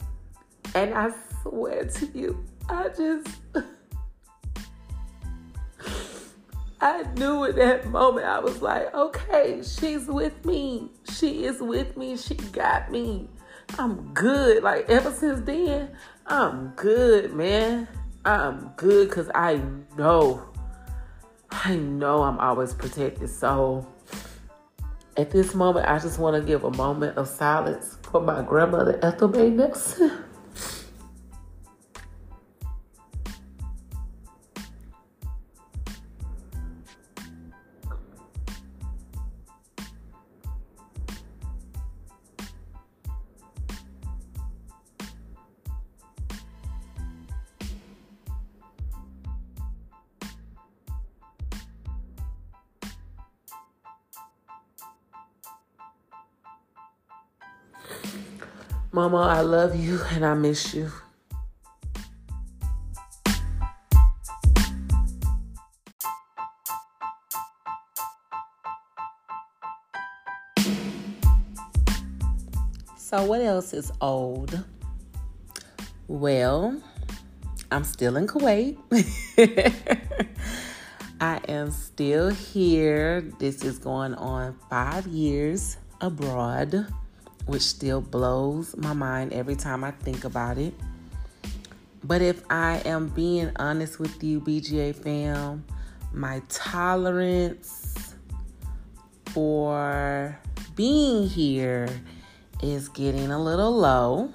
And 0.75 0.95
I 0.95 1.11
swear 1.43 1.85
to 1.85 2.07
you, 2.07 2.45
I 2.69 2.89
just. 2.89 3.29
I 6.83 7.03
knew 7.15 7.45
in 7.45 7.57
that 7.57 7.87
moment, 7.89 8.27
I 8.27 8.39
was 8.39 8.63
like, 8.63 8.95
okay, 8.95 9.61
she's 9.63 10.07
with 10.07 10.45
me. 10.47 10.89
She 11.13 11.45
is 11.45 11.61
with 11.61 11.97
me. 11.97 12.17
She 12.17 12.35
got 12.35 12.91
me. 12.91 13.29
I'm 13.79 14.15
good. 14.15 14.63
Like, 14.63 14.89
ever 14.89 15.13
since 15.13 15.41
then, 15.45 15.91
I'm 16.27 16.69
good, 16.77 17.35
man. 17.35 17.87
I'm 18.25 18.73
good 18.77 19.09
because 19.09 19.31
I 19.35 19.61
know, 19.97 20.49
I 21.51 21.77
know 21.77 22.23
I'm 22.23 22.39
always 22.39 22.73
protected. 22.73 23.29
So, 23.29 23.87
at 25.17 25.31
this 25.31 25.55
moment, 25.55 25.89
I 25.89 25.99
just 25.99 26.19
want 26.19 26.41
to 26.41 26.47
give 26.47 26.65
a 26.65 26.71
moment 26.71 27.17
of 27.19 27.29
silence 27.29 27.99
for 28.03 28.21
my 28.21 28.43
grandmother, 28.43 28.99
Ethel 29.03 29.29
May 29.29 29.51
Nelson. 29.51 30.25
Mama, 59.01 59.23
I 59.23 59.41
love 59.41 59.75
you 59.75 59.99
and 60.11 60.27
I 60.27 60.35
miss 60.35 60.75
you. 60.75 60.93
So, 72.99 73.25
what 73.25 73.41
else 73.41 73.73
is 73.73 73.91
old? 74.03 74.63
Well, 76.07 76.83
I'm 77.73 77.85
still 77.85 78.19
in 78.19 78.27
Kuwait. 78.27 78.77
I 81.23 81.41
am 81.49 81.71
still 81.71 82.29
here. 82.29 83.23
This 83.39 83.65
is 83.65 83.79
going 83.79 84.13
on 84.13 84.59
five 84.69 85.07
years 85.07 85.79
abroad 86.03 86.87
which 87.47 87.63
still 87.63 88.01
blows 88.01 88.77
my 88.77 88.93
mind 88.93 89.33
every 89.33 89.57
time 89.57 89.85
I 89.85 89.91
think 89.91 90.25
about 90.25 90.59
it. 90.59 90.75
But 92.03 92.23
if 92.23 92.43
I 92.51 92.79
am 92.85 93.09
being 93.09 93.51
honest 93.57 93.99
with 93.99 94.23
you, 94.23 94.41
BGA 94.41 94.95
fam, 94.95 95.65
my 96.13 96.43
tolerance 96.49 98.15
for 99.27 100.39
being 100.75 101.29
here 101.29 101.89
is 102.63 102.89
getting 102.89 103.31
a 103.31 103.43
little 103.43 103.73
low. 103.73 104.33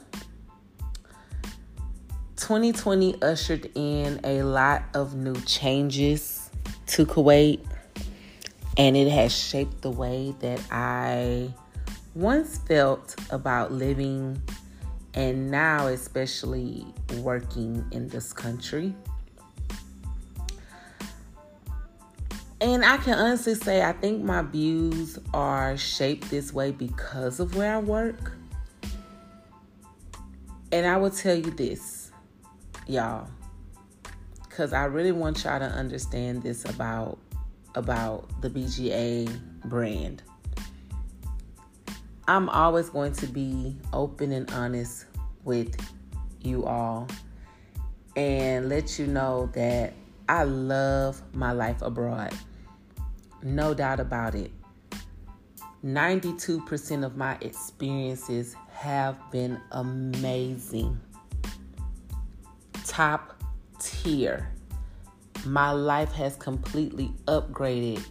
2020 2.38 3.22
ushered 3.22 3.70
in 3.76 4.20
a 4.24 4.44
lot 4.44 4.84
of 4.94 5.15
new 5.15 5.36
changes 5.41 6.50
to 6.88 7.06
Kuwait, 7.06 7.65
and 8.78 8.96
it 8.96 9.10
has 9.10 9.36
shaped 9.36 9.82
the 9.82 9.89
way 9.89 10.36
that 10.39 10.62
I 10.70 11.54
once 12.15 12.58
felt 12.60 13.15
about 13.30 13.73
living 13.73 14.41
and 15.13 15.51
now, 15.51 15.88
especially 15.88 16.86
working 17.19 17.86
in 17.91 18.08
this 18.08 18.34
country. 18.34 18.93
And 22.62 22.86
I 22.86 22.97
can 22.97 23.19
honestly 23.19 23.56
say, 23.56 23.84
I 23.84 23.91
think 23.91 24.23
my 24.23 24.41
views 24.41 25.19
are 25.34 25.78
shaped 25.78 26.30
this 26.30 26.54
way 26.54 26.71
because 26.71 27.39
of 27.39 27.56
where 27.56 27.75
I 27.75 27.80
work. 27.80 28.32
And 30.71 30.88
I 30.88 30.97
will 30.97 31.12
tell 31.12 31.36
you 31.36 31.51
this, 31.51 32.12
y'all, 32.88 33.28
because 34.43 34.73
I 34.73 34.86
really 34.86 35.12
want 35.12 35.43
y'all 35.43 35.60
to 35.60 35.65
understand 35.65 36.43
this 36.43 36.65
about 36.65 37.19
about 37.75 38.41
the 38.41 38.49
BGA 38.49 39.30
brand. 39.65 40.23
I'm 42.28 42.50
always 42.50 42.90
going 42.90 43.14
to 43.14 43.28
be 43.28 43.78
open 43.94 44.32
and 44.32 44.52
honest 44.52 45.06
with 45.44 45.76
you 46.42 46.66
all 46.66 47.08
and 48.16 48.68
let 48.68 48.98
you 48.98 49.06
know 49.06 49.50
that 49.54 49.94
I 50.28 50.44
love 50.44 51.22
my 51.34 51.52
life 51.52 51.84
abroad. 51.84 52.34
No 53.44 53.76
doubt 53.76 54.00
about 54.00 54.34
it. 54.34 54.52
92% 55.86 57.06
of 57.06 57.16
my 57.16 57.38
experiences 57.42 58.56
have 58.72 59.20
been 59.32 59.62
amazing. 59.72 61.00
Top 62.88 63.44
tier. 63.80 64.52
My 65.46 65.72
life 65.72 66.12
has 66.14 66.36
completely 66.38 67.12
upgraded 67.28 68.04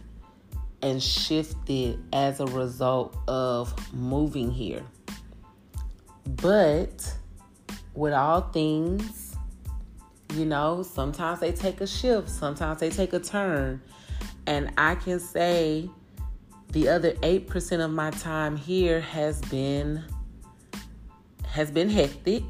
and 0.85 1.01
shifted 1.01 1.99
as 2.13 2.39
a 2.39 2.45
result 2.45 3.17
of 3.27 3.73
moving 3.91 4.51
here. 4.51 4.83
But 6.27 7.11
with 7.95 8.13
all 8.13 8.41
things, 8.41 9.35
you 10.35 10.45
know, 10.45 10.83
sometimes 10.83 11.39
they 11.39 11.53
take 11.53 11.81
a 11.81 11.87
shift, 11.87 12.29
sometimes 12.29 12.81
they 12.81 12.91
take 12.91 13.13
a 13.13 13.19
turn. 13.19 13.81
And 14.45 14.71
I 14.77 14.93
can 14.93 15.19
say 15.19 15.89
the 16.69 16.87
other 16.89 17.13
8% 17.13 17.83
of 17.83 17.89
my 17.89 18.11
time 18.11 18.55
here 18.55 19.01
has 19.01 19.41
been 19.41 20.03
has 21.47 21.71
been 21.71 21.89
hectic. 21.89 22.43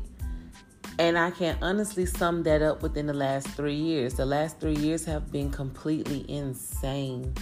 And 0.99 1.17
I 1.17 1.31
can 1.31 1.57
honestly 1.61 2.05
sum 2.05 2.43
that 2.43 2.61
up 2.61 2.81
within 2.81 3.05
the 3.05 3.13
last 3.13 3.47
three 3.47 3.75
years. 3.75 4.15
The 4.15 4.25
last 4.25 4.59
three 4.59 4.75
years 4.75 5.05
have 5.05 5.31
been 5.31 5.51
completely 5.51 6.29
insane. 6.29 7.33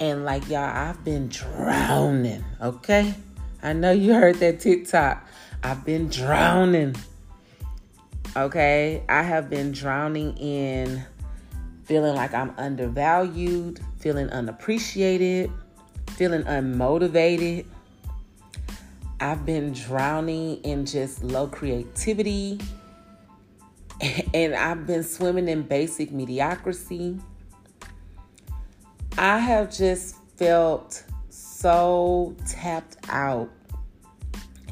And 0.00 0.24
like 0.24 0.48
y'all, 0.48 0.60
I've 0.60 1.04
been 1.04 1.28
drowning, 1.28 2.42
okay? 2.62 3.14
I 3.62 3.74
know 3.74 3.92
you 3.92 4.14
heard 4.14 4.36
that 4.36 4.58
TikTok. 4.58 5.28
I've 5.62 5.84
been 5.84 6.08
drowning. 6.08 6.96
Okay? 8.34 9.02
I 9.10 9.22
have 9.22 9.50
been 9.50 9.72
drowning 9.72 10.38
in 10.38 11.04
feeling 11.84 12.14
like 12.14 12.32
I'm 12.32 12.54
undervalued, 12.56 13.80
feeling 13.98 14.30
unappreciated, 14.30 15.52
feeling 16.12 16.44
unmotivated. 16.44 17.66
I've 19.20 19.44
been 19.44 19.74
drowning 19.74 20.62
in 20.62 20.86
just 20.86 21.22
low 21.22 21.46
creativity. 21.46 22.58
And 24.32 24.54
I've 24.54 24.86
been 24.86 25.02
swimming 25.02 25.46
in 25.46 25.60
basic 25.60 26.10
mediocrity. 26.10 27.18
I 29.20 29.36
have 29.36 29.70
just 29.70 30.16
felt 30.38 31.04
so 31.28 32.34
tapped 32.48 32.96
out. 33.10 33.50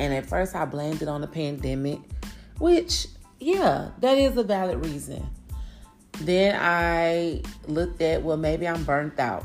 And 0.00 0.14
at 0.14 0.24
first, 0.24 0.54
I 0.54 0.64
blamed 0.64 1.02
it 1.02 1.08
on 1.08 1.20
the 1.20 1.26
pandemic, 1.26 2.00
which, 2.58 3.08
yeah, 3.40 3.90
that 3.98 4.16
is 4.16 4.38
a 4.38 4.42
valid 4.42 4.82
reason. 4.82 5.28
Then 6.12 6.58
I 6.58 7.42
looked 7.66 8.00
at, 8.00 8.22
well, 8.22 8.38
maybe 8.38 8.66
I'm 8.66 8.84
burnt 8.84 9.20
out. 9.20 9.44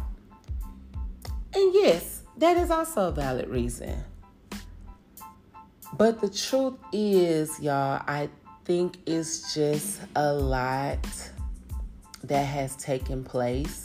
And 1.54 1.74
yes, 1.74 2.22
that 2.38 2.56
is 2.56 2.72
also 2.72 3.10
a 3.10 3.12
valid 3.12 3.50
reason. 3.50 4.02
But 5.98 6.22
the 6.22 6.30
truth 6.30 6.76
is, 6.94 7.60
y'all, 7.60 8.02
I 8.08 8.30
think 8.64 9.00
it's 9.06 9.54
just 9.54 10.00
a 10.16 10.32
lot 10.32 11.06
that 12.24 12.46
has 12.46 12.78
taken 12.78 13.26
place 13.26 13.83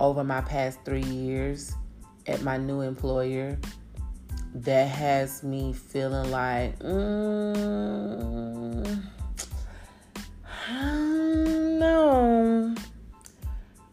over 0.00 0.24
my 0.24 0.40
past 0.40 0.80
three 0.84 1.02
years 1.02 1.74
at 2.26 2.42
my 2.42 2.56
new 2.56 2.80
employer 2.80 3.58
that 4.54 4.88
has 4.88 5.44
me 5.44 5.72
feeling 5.72 6.30
like, 6.30 6.76
mm, 6.80 7.90
know. 11.78 12.74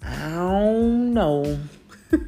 I 0.01 0.29
don't 0.29 1.13
know. 1.13 1.59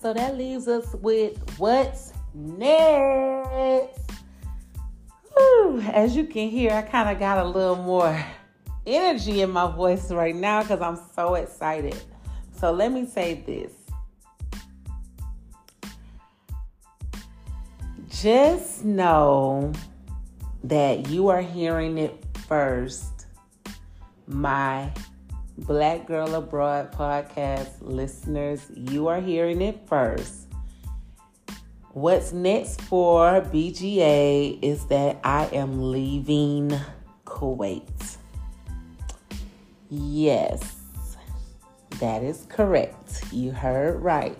so 0.00 0.12
that 0.12 0.36
leaves 0.36 0.68
us 0.68 0.94
with 0.94 1.38
what's 1.58 2.12
next. 2.34 4.00
Whew, 5.36 5.80
as 5.80 6.16
you 6.16 6.24
can 6.24 6.48
hear, 6.50 6.72
I 6.72 6.82
kind 6.82 7.08
of 7.08 7.18
got 7.18 7.38
a 7.38 7.48
little 7.48 7.76
more 7.76 8.24
energy 8.86 9.42
in 9.42 9.50
my 9.50 9.70
voice 9.70 10.10
right 10.10 10.34
now 10.34 10.62
because 10.62 10.80
I'm 10.80 10.98
so 11.14 11.34
excited. 11.34 12.00
So 12.58 12.72
let 12.72 12.90
me 12.90 13.06
say 13.06 13.34
this. 13.46 13.72
Just 18.08 18.84
know 18.84 19.72
that 20.64 21.08
you 21.08 21.28
are 21.28 21.40
hearing 21.40 21.98
it 21.98 22.24
first. 22.48 23.26
My 24.26 24.92
Black 25.58 26.06
Girl 26.06 26.34
Abroad 26.34 26.92
podcast 26.92 27.70
listeners, 27.80 28.66
you 28.74 29.06
are 29.06 29.20
hearing 29.20 29.62
it 29.62 29.86
first. 29.86 30.47
What's 31.94 32.32
next 32.34 32.82
for 32.82 33.40
BGA 33.40 34.58
is 34.60 34.84
that 34.86 35.18
I 35.24 35.46
am 35.46 35.90
leaving 35.90 36.78
Kuwait. 37.24 38.18
Yes, 39.88 40.76
that 41.98 42.22
is 42.22 42.44
correct. 42.50 43.32
You 43.32 43.52
heard 43.52 44.02
right. 44.02 44.36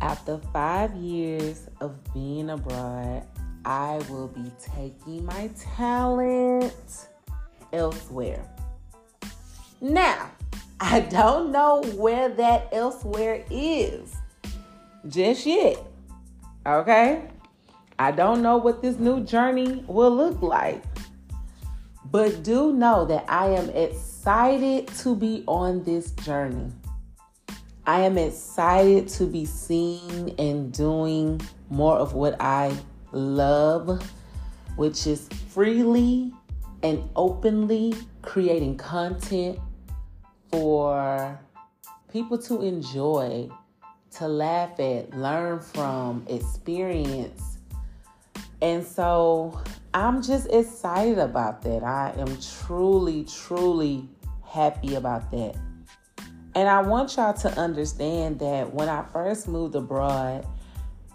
After 0.00 0.38
five 0.52 0.94
years 0.94 1.66
of 1.80 1.96
being 2.14 2.50
abroad, 2.50 3.26
I 3.64 4.00
will 4.08 4.28
be 4.28 4.52
taking 4.60 5.24
my 5.24 5.50
talent 5.74 7.08
elsewhere. 7.72 8.48
Now, 9.80 10.30
I 10.78 11.00
don't 11.00 11.50
know 11.50 11.82
where 11.96 12.28
that 12.28 12.68
elsewhere 12.70 13.44
is 13.50 14.14
just 15.08 15.44
yet. 15.44 15.76
Okay? 16.66 17.28
I 17.98 18.10
don't 18.10 18.42
know 18.42 18.56
what 18.56 18.82
this 18.82 18.98
new 18.98 19.22
journey 19.22 19.84
will 19.86 20.14
look 20.14 20.42
like. 20.42 20.82
But 22.10 22.42
do 22.42 22.72
know 22.72 23.04
that 23.06 23.24
I 23.28 23.48
am 23.48 23.70
excited 23.70 24.88
to 24.98 25.14
be 25.14 25.44
on 25.46 25.82
this 25.84 26.10
journey. 26.12 26.70
I 27.86 28.00
am 28.00 28.16
excited 28.16 29.08
to 29.08 29.26
be 29.26 29.44
seeing 29.44 30.34
and 30.38 30.72
doing 30.72 31.40
more 31.68 31.98
of 31.98 32.14
what 32.14 32.40
I 32.40 32.74
love, 33.12 34.10
which 34.76 35.06
is 35.06 35.28
freely 35.50 36.32
and 36.82 37.08
openly 37.14 37.94
creating 38.22 38.76
content 38.76 39.58
for 40.50 41.38
people 42.10 42.38
to 42.38 42.62
enjoy 42.62 43.50
to 44.18 44.28
laugh 44.28 44.78
at, 44.80 45.16
learn 45.16 45.60
from, 45.60 46.24
experience. 46.28 47.58
And 48.62 48.86
so 48.86 49.60
I'm 49.92 50.22
just 50.22 50.48
excited 50.50 51.18
about 51.18 51.62
that. 51.62 51.82
I 51.82 52.14
am 52.16 52.38
truly, 52.40 53.24
truly 53.24 54.08
happy 54.44 54.94
about 54.94 55.30
that. 55.32 55.56
And 56.54 56.68
I 56.68 56.82
want 56.82 57.16
y'all 57.16 57.34
to 57.34 57.58
understand 57.58 58.38
that 58.38 58.72
when 58.72 58.88
I 58.88 59.04
first 59.12 59.48
moved 59.48 59.74
abroad, 59.74 60.46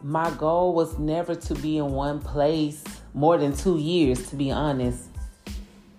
my 0.04 0.30
goal 0.32 0.74
was 0.74 1.00
never 1.00 1.36
to 1.36 1.56
be 1.56 1.78
in 1.78 1.92
one 1.92 2.20
place 2.20 2.84
more 3.14 3.38
than 3.38 3.56
two 3.56 3.78
years, 3.78 4.30
to 4.30 4.36
be 4.36 4.52
honest. 4.52 5.06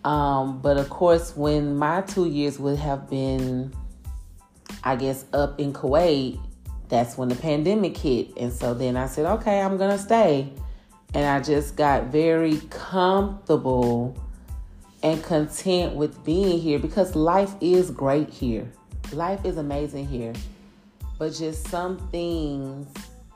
Um, 0.05 0.61
but 0.61 0.77
of 0.77 0.89
course, 0.89 1.37
when 1.37 1.77
my 1.77 2.03
two 2.03 2.27
years 2.27 2.59
would 2.59 2.79
have 2.79 3.09
been, 3.11 3.75
I 4.85 4.97
guess, 4.97 5.25
up 5.33 5.59
in 5.59 5.73
Kuwait, 5.73 6.41
that's 6.91 7.17
when 7.17 7.29
the 7.29 7.37
pandemic 7.37 7.97
hit. 7.97 8.37
And 8.37 8.53
so 8.53 8.75
then 8.75 8.97
I 8.97 9.07
said, 9.07 9.25
okay, 9.25 9.61
I'm 9.61 9.77
going 9.77 9.97
to 9.97 10.03
stay. 10.03 10.53
And 11.15 11.25
I 11.25 11.41
just 11.41 11.77
got 11.77 12.07
very 12.07 12.59
comfortable 12.69 14.17
and 15.03 15.23
content 15.23 15.95
with 15.95 16.23
being 16.25 16.61
here 16.61 16.79
because 16.79 17.17
life 17.17 17.55
is 17.61 17.91
great 17.91 18.29
here. 18.29 18.71
Life 19.13 19.45
is 19.45 19.57
amazing 19.57 20.07
here. 20.07 20.33
But 21.19 21.33
just 21.33 21.69
some 21.69 21.99
things 22.09 22.87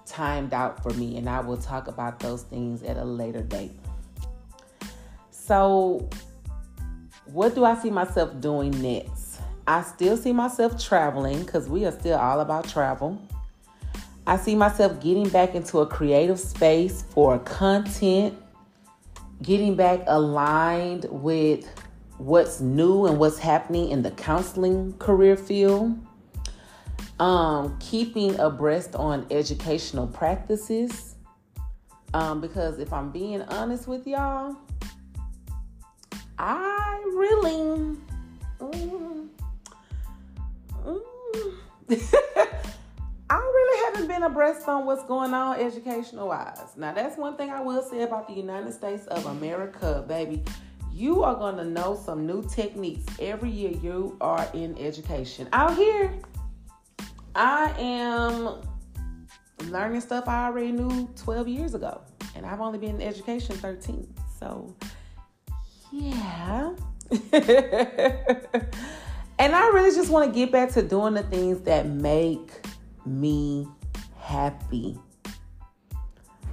timed 0.05 0.53
out 0.53 0.83
for 0.83 0.91
me. 0.91 1.17
And 1.17 1.29
I 1.29 1.41
will 1.41 1.57
talk 1.57 1.87
about 1.89 2.21
those 2.21 2.43
things 2.43 2.83
at 2.83 2.97
a 2.97 3.05
later 3.05 3.43
date. 3.43 3.73
So, 5.31 6.09
what 7.27 7.55
do 7.55 7.65
I 7.65 7.77
see 7.77 7.91
myself 7.91 8.41
doing 8.41 8.71
next? 8.83 9.41
I 9.67 9.83
still 9.83 10.17
see 10.17 10.33
myself 10.33 10.83
traveling 10.83 11.45
because 11.45 11.69
we 11.69 11.85
are 11.87 11.93
still 11.93 12.19
all 12.19 12.41
about 12.41 12.69
travel. 12.69 13.21
I 14.27 14.37
see 14.39 14.55
myself 14.55 15.01
getting 15.03 15.29
back 15.29 15.55
into 15.55 15.81
a 15.81 15.87
creative 15.87 16.41
space 16.41 17.03
for 17.11 17.39
content, 17.41 18.35
getting 19.43 19.77
back 19.77 20.01
aligned 20.07 21.07
with 21.11 21.69
what's 22.17 22.61
new 22.61 23.05
and 23.05 23.19
what's 23.19 23.39
happening 23.39 23.91
in 23.91 24.03
the 24.03 24.11
counseling 24.13 24.95
career 24.99 25.37
field, 25.37 25.99
um, 27.21 27.77
keeping 27.81 28.39
abreast 28.41 28.95
on 28.95 29.27
educational 29.31 30.07
practices. 30.07 31.17
Um, 32.15 32.41
because 32.41 32.79
if 32.79 32.93
I'm 32.93 33.11
being 33.11 33.43
honest 33.43 33.87
with 33.87 34.07
y'all, 34.07 34.57
I 36.39 37.03
really. 37.15 37.99
Mm, 38.59 39.29
mm, 40.87 41.11
I 43.35 43.39
really 43.39 43.85
haven't 43.85 44.07
been 44.07 44.23
abreast 44.23 44.69
on 44.69 44.87
what's 44.87 45.03
going 45.07 45.35
on 45.35 45.59
educational 45.59 46.29
wise. 46.29 46.77
Now, 46.77 46.93
that's 46.93 47.19
one 47.19 47.37
thing 47.37 47.51
I 47.51 47.61
will 47.61 47.83
say 47.83 48.03
about 48.03 48.29
the 48.29 48.35
United 48.35 48.73
States 48.73 49.09
of 49.09 49.27
America, 49.27 50.05
baby. 50.07 50.45
You 50.93 51.25
are 51.25 51.35
going 51.35 51.57
to 51.57 51.65
know 51.65 52.01
some 52.01 52.29
new 52.29 52.45
techniques 52.49 53.05
every 53.19 53.51
year 53.51 53.73
you 53.73 54.17
are 54.21 54.49
in 54.55 54.79
education. 54.79 55.49
Out 55.53 55.77
here, 55.77 56.15
I 57.35 57.75
am 57.77 58.61
learning 59.69 60.03
stuff 60.03 60.29
I 60.29 60.47
already 60.47 60.71
knew 60.71 61.09
12 61.17 61.49
years 61.49 61.75
ago, 61.75 62.03
and 62.37 62.47
I've 62.47 62.61
only 62.61 62.79
been 62.79 63.01
in 63.01 63.03
education 63.03 63.57
13. 63.57 64.15
So, 64.39 64.77
yeah. 65.91 66.73
and 69.41 69.57
I 69.57 69.69
really 69.75 69.91
just 69.91 70.09
want 70.09 70.33
to 70.33 70.39
get 70.39 70.53
back 70.53 70.71
to 70.75 70.83
doing 70.83 71.15
the 71.15 71.25
things 71.25 71.63
that 71.63 71.89
make 71.89 72.53
me 73.07 73.67
happy. 74.19 74.99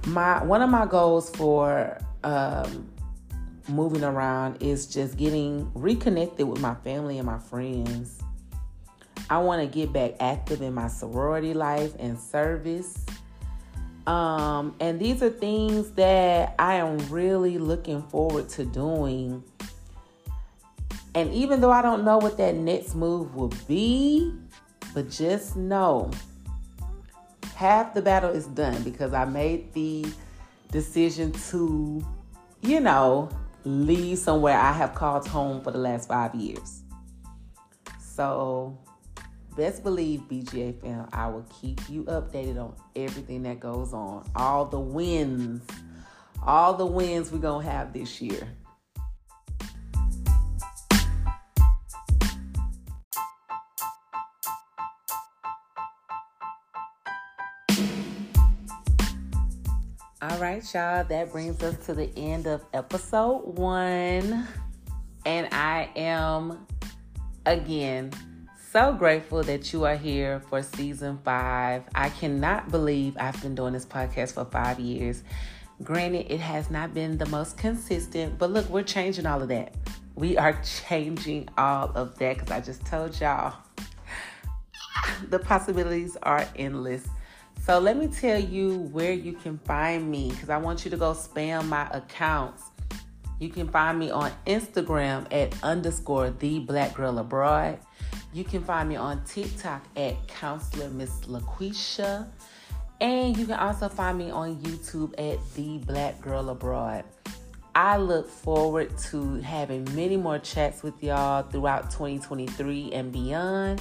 My 0.06 0.42
one 0.42 0.62
of 0.62 0.70
my 0.70 0.86
goals 0.86 1.30
for 1.30 1.98
um, 2.24 2.90
moving 3.68 4.04
around 4.04 4.62
is 4.62 4.86
just 4.86 5.16
getting 5.16 5.70
reconnected 5.74 6.48
with 6.48 6.60
my 6.60 6.74
family 6.76 7.18
and 7.18 7.26
my 7.26 7.38
friends. 7.38 8.20
I 9.30 9.38
want 9.38 9.62
to 9.62 9.66
get 9.66 9.92
back 9.92 10.14
active 10.20 10.60
in 10.62 10.74
my 10.74 10.88
sorority 10.88 11.54
life 11.54 11.94
and 11.98 12.18
service. 12.18 13.04
Um, 14.06 14.74
and 14.80 14.98
these 14.98 15.22
are 15.22 15.30
things 15.30 15.92
that 15.92 16.54
I 16.58 16.74
am 16.74 16.98
really 17.08 17.58
looking 17.58 18.02
forward 18.02 18.48
to 18.50 18.64
doing. 18.64 19.42
And 21.14 21.32
even 21.32 21.60
though 21.60 21.70
I 21.70 21.82
don't 21.82 22.04
know 22.04 22.18
what 22.18 22.36
that 22.38 22.56
next 22.56 22.94
move 22.94 23.34
will 23.34 23.52
be, 23.68 24.34
but 24.92 25.08
just 25.10 25.56
know 25.56 26.10
half 27.62 27.94
the 27.94 28.02
battle 28.02 28.30
is 28.30 28.46
done 28.48 28.82
because 28.82 29.12
I 29.12 29.24
made 29.24 29.72
the 29.72 30.04
decision 30.72 31.30
to, 31.50 32.04
you 32.60 32.80
know, 32.80 33.30
leave 33.64 34.18
somewhere 34.18 34.58
I 34.58 34.72
have 34.72 34.96
called 34.96 35.28
home 35.28 35.62
for 35.62 35.70
the 35.70 35.78
last 35.78 36.08
five 36.08 36.34
years. 36.34 36.82
So, 38.00 38.76
best 39.56 39.84
believe, 39.84 40.22
BGA 40.22 40.80
fam, 40.80 41.08
I 41.12 41.28
will 41.28 41.46
keep 41.60 41.88
you 41.88 42.02
updated 42.06 42.60
on 42.60 42.74
everything 42.96 43.44
that 43.44 43.60
goes 43.60 43.92
on, 43.92 44.28
all 44.34 44.64
the 44.64 44.80
wins, 44.80 45.62
all 46.44 46.74
the 46.74 46.84
wins 46.84 47.30
we're 47.30 47.38
going 47.38 47.64
to 47.64 47.70
have 47.70 47.92
this 47.92 48.20
year. 48.20 48.48
Right, 60.42 60.74
y'all, 60.74 61.04
that 61.04 61.30
brings 61.30 61.62
us 61.62 61.76
to 61.86 61.94
the 61.94 62.10
end 62.16 62.48
of 62.48 62.64
episode 62.74 63.42
one. 63.56 64.48
And 65.24 65.46
I 65.52 65.88
am, 65.94 66.66
again, 67.46 68.10
so 68.72 68.92
grateful 68.92 69.44
that 69.44 69.72
you 69.72 69.84
are 69.84 69.94
here 69.94 70.42
for 70.50 70.60
season 70.64 71.20
five. 71.24 71.84
I 71.94 72.08
cannot 72.08 72.72
believe 72.72 73.16
I've 73.20 73.40
been 73.40 73.54
doing 73.54 73.72
this 73.72 73.86
podcast 73.86 74.32
for 74.32 74.44
five 74.44 74.80
years. 74.80 75.22
Granted, 75.84 76.26
it 76.28 76.40
has 76.40 76.72
not 76.72 76.92
been 76.92 77.18
the 77.18 77.26
most 77.26 77.56
consistent, 77.56 78.36
but 78.36 78.50
look, 78.50 78.68
we're 78.68 78.82
changing 78.82 79.26
all 79.26 79.42
of 79.42 79.48
that. 79.48 79.76
We 80.16 80.36
are 80.38 80.60
changing 80.88 81.50
all 81.56 81.92
of 81.94 82.18
that 82.18 82.38
because 82.38 82.50
I 82.50 82.60
just 82.60 82.84
told 82.84 83.18
y'all 83.20 83.54
the 85.28 85.38
possibilities 85.38 86.16
are 86.20 86.44
endless. 86.56 87.06
So 87.64 87.78
let 87.78 87.96
me 87.96 88.08
tell 88.08 88.40
you 88.40 88.88
where 88.90 89.12
you 89.12 89.34
can 89.34 89.56
find 89.58 90.10
me 90.10 90.30
because 90.30 90.50
I 90.50 90.56
want 90.56 90.84
you 90.84 90.90
to 90.90 90.96
go 90.96 91.12
spam 91.12 91.68
my 91.68 91.88
accounts. 91.92 92.64
You 93.38 93.50
can 93.50 93.68
find 93.68 94.00
me 94.00 94.10
on 94.10 94.32
Instagram 94.48 95.32
at 95.32 95.54
underscore 95.62 96.30
the 96.30 96.58
black 96.58 96.94
girl 96.94 97.20
abroad. 97.20 97.78
You 98.32 98.42
can 98.42 98.64
find 98.64 98.88
me 98.88 98.96
on 98.96 99.22
TikTok 99.24 99.84
at 99.96 100.26
counselor 100.26 100.90
Miss 100.90 101.20
LaQuisha. 101.20 102.26
And 103.00 103.36
you 103.36 103.46
can 103.46 103.60
also 103.60 103.88
find 103.88 104.18
me 104.18 104.32
on 104.32 104.56
YouTube 104.56 105.14
at 105.16 105.38
the 105.54 105.78
black 105.86 106.20
girl 106.20 106.50
abroad. 106.50 107.04
I 107.76 107.96
look 107.96 108.28
forward 108.28 108.98
to 109.10 109.36
having 109.36 109.84
many 109.94 110.16
more 110.16 110.40
chats 110.40 110.82
with 110.82 111.00
y'all 111.00 111.44
throughout 111.44 111.92
2023 111.92 112.90
and 112.92 113.12
beyond. 113.12 113.80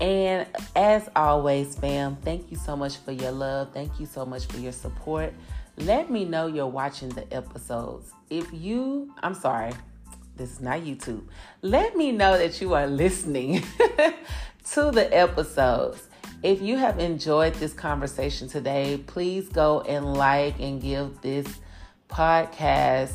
And 0.00 0.46
as 0.74 1.08
always, 1.14 1.76
fam, 1.76 2.16
thank 2.16 2.50
you 2.50 2.56
so 2.56 2.76
much 2.76 2.96
for 2.96 3.12
your 3.12 3.32
love. 3.32 3.72
Thank 3.72 4.00
you 4.00 4.06
so 4.06 4.24
much 4.26 4.46
for 4.46 4.58
your 4.58 4.72
support. 4.72 5.32
Let 5.76 6.10
me 6.10 6.24
know 6.24 6.46
you're 6.48 6.66
watching 6.66 7.08
the 7.10 7.32
episodes. 7.32 8.12
If 8.30 8.52
you, 8.52 9.14
I'm 9.22 9.34
sorry, 9.34 9.72
this 10.36 10.52
is 10.52 10.60
not 10.60 10.80
YouTube. 10.80 11.22
Let 11.62 11.96
me 11.96 12.12
know 12.12 12.36
that 12.36 12.60
you 12.60 12.74
are 12.74 12.86
listening 12.86 13.62
to 14.72 14.90
the 14.90 15.08
episodes. 15.12 16.08
If 16.42 16.60
you 16.60 16.76
have 16.76 16.98
enjoyed 16.98 17.54
this 17.54 17.72
conversation 17.72 18.48
today, 18.48 19.02
please 19.06 19.48
go 19.48 19.82
and 19.82 20.14
like 20.14 20.58
and 20.58 20.82
give 20.82 21.20
this 21.20 21.46
podcast 22.08 23.12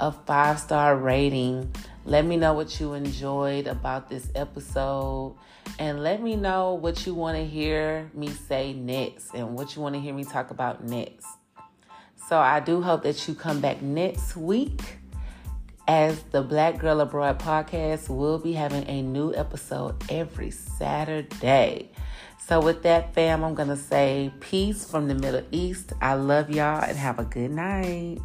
a 0.00 0.10
five 0.10 0.58
star 0.58 0.96
rating. 0.96 1.70
Let 2.06 2.24
me 2.24 2.36
know 2.36 2.54
what 2.54 2.80
you 2.80 2.94
enjoyed 2.94 3.66
about 3.66 4.08
this 4.08 4.30
episode 4.34 5.36
and 5.78 6.02
let 6.02 6.22
me 6.22 6.36
know 6.36 6.74
what 6.74 7.06
you 7.06 7.14
want 7.14 7.36
to 7.36 7.44
hear 7.44 8.10
me 8.14 8.28
say 8.28 8.72
next 8.72 9.34
and 9.34 9.56
what 9.56 9.74
you 9.74 9.82
want 9.82 9.94
to 9.94 10.00
hear 10.00 10.14
me 10.14 10.24
talk 10.24 10.50
about 10.50 10.84
next. 10.84 11.26
So 12.28 12.38
I 12.38 12.60
do 12.60 12.80
hope 12.80 13.02
that 13.02 13.26
you 13.26 13.34
come 13.34 13.60
back 13.60 13.82
next 13.82 14.36
week 14.36 14.98
as 15.88 16.22
the 16.30 16.42
Black 16.42 16.78
Girl 16.78 17.00
Abroad 17.00 17.40
podcast 17.40 18.08
will 18.08 18.38
be 18.38 18.52
having 18.52 18.88
a 18.88 19.02
new 19.02 19.34
episode 19.34 19.96
every 20.08 20.50
Saturday. 20.50 21.90
So 22.38 22.60
with 22.60 22.82
that 22.84 23.14
fam, 23.14 23.44
I'm 23.44 23.54
going 23.54 23.68
to 23.68 23.76
say 23.76 24.32
peace 24.40 24.88
from 24.88 25.08
the 25.08 25.14
Middle 25.14 25.44
East. 25.50 25.92
I 26.00 26.14
love 26.14 26.50
y'all 26.50 26.82
and 26.82 26.96
have 26.96 27.18
a 27.18 27.24
good 27.24 27.50
night. 27.50 28.20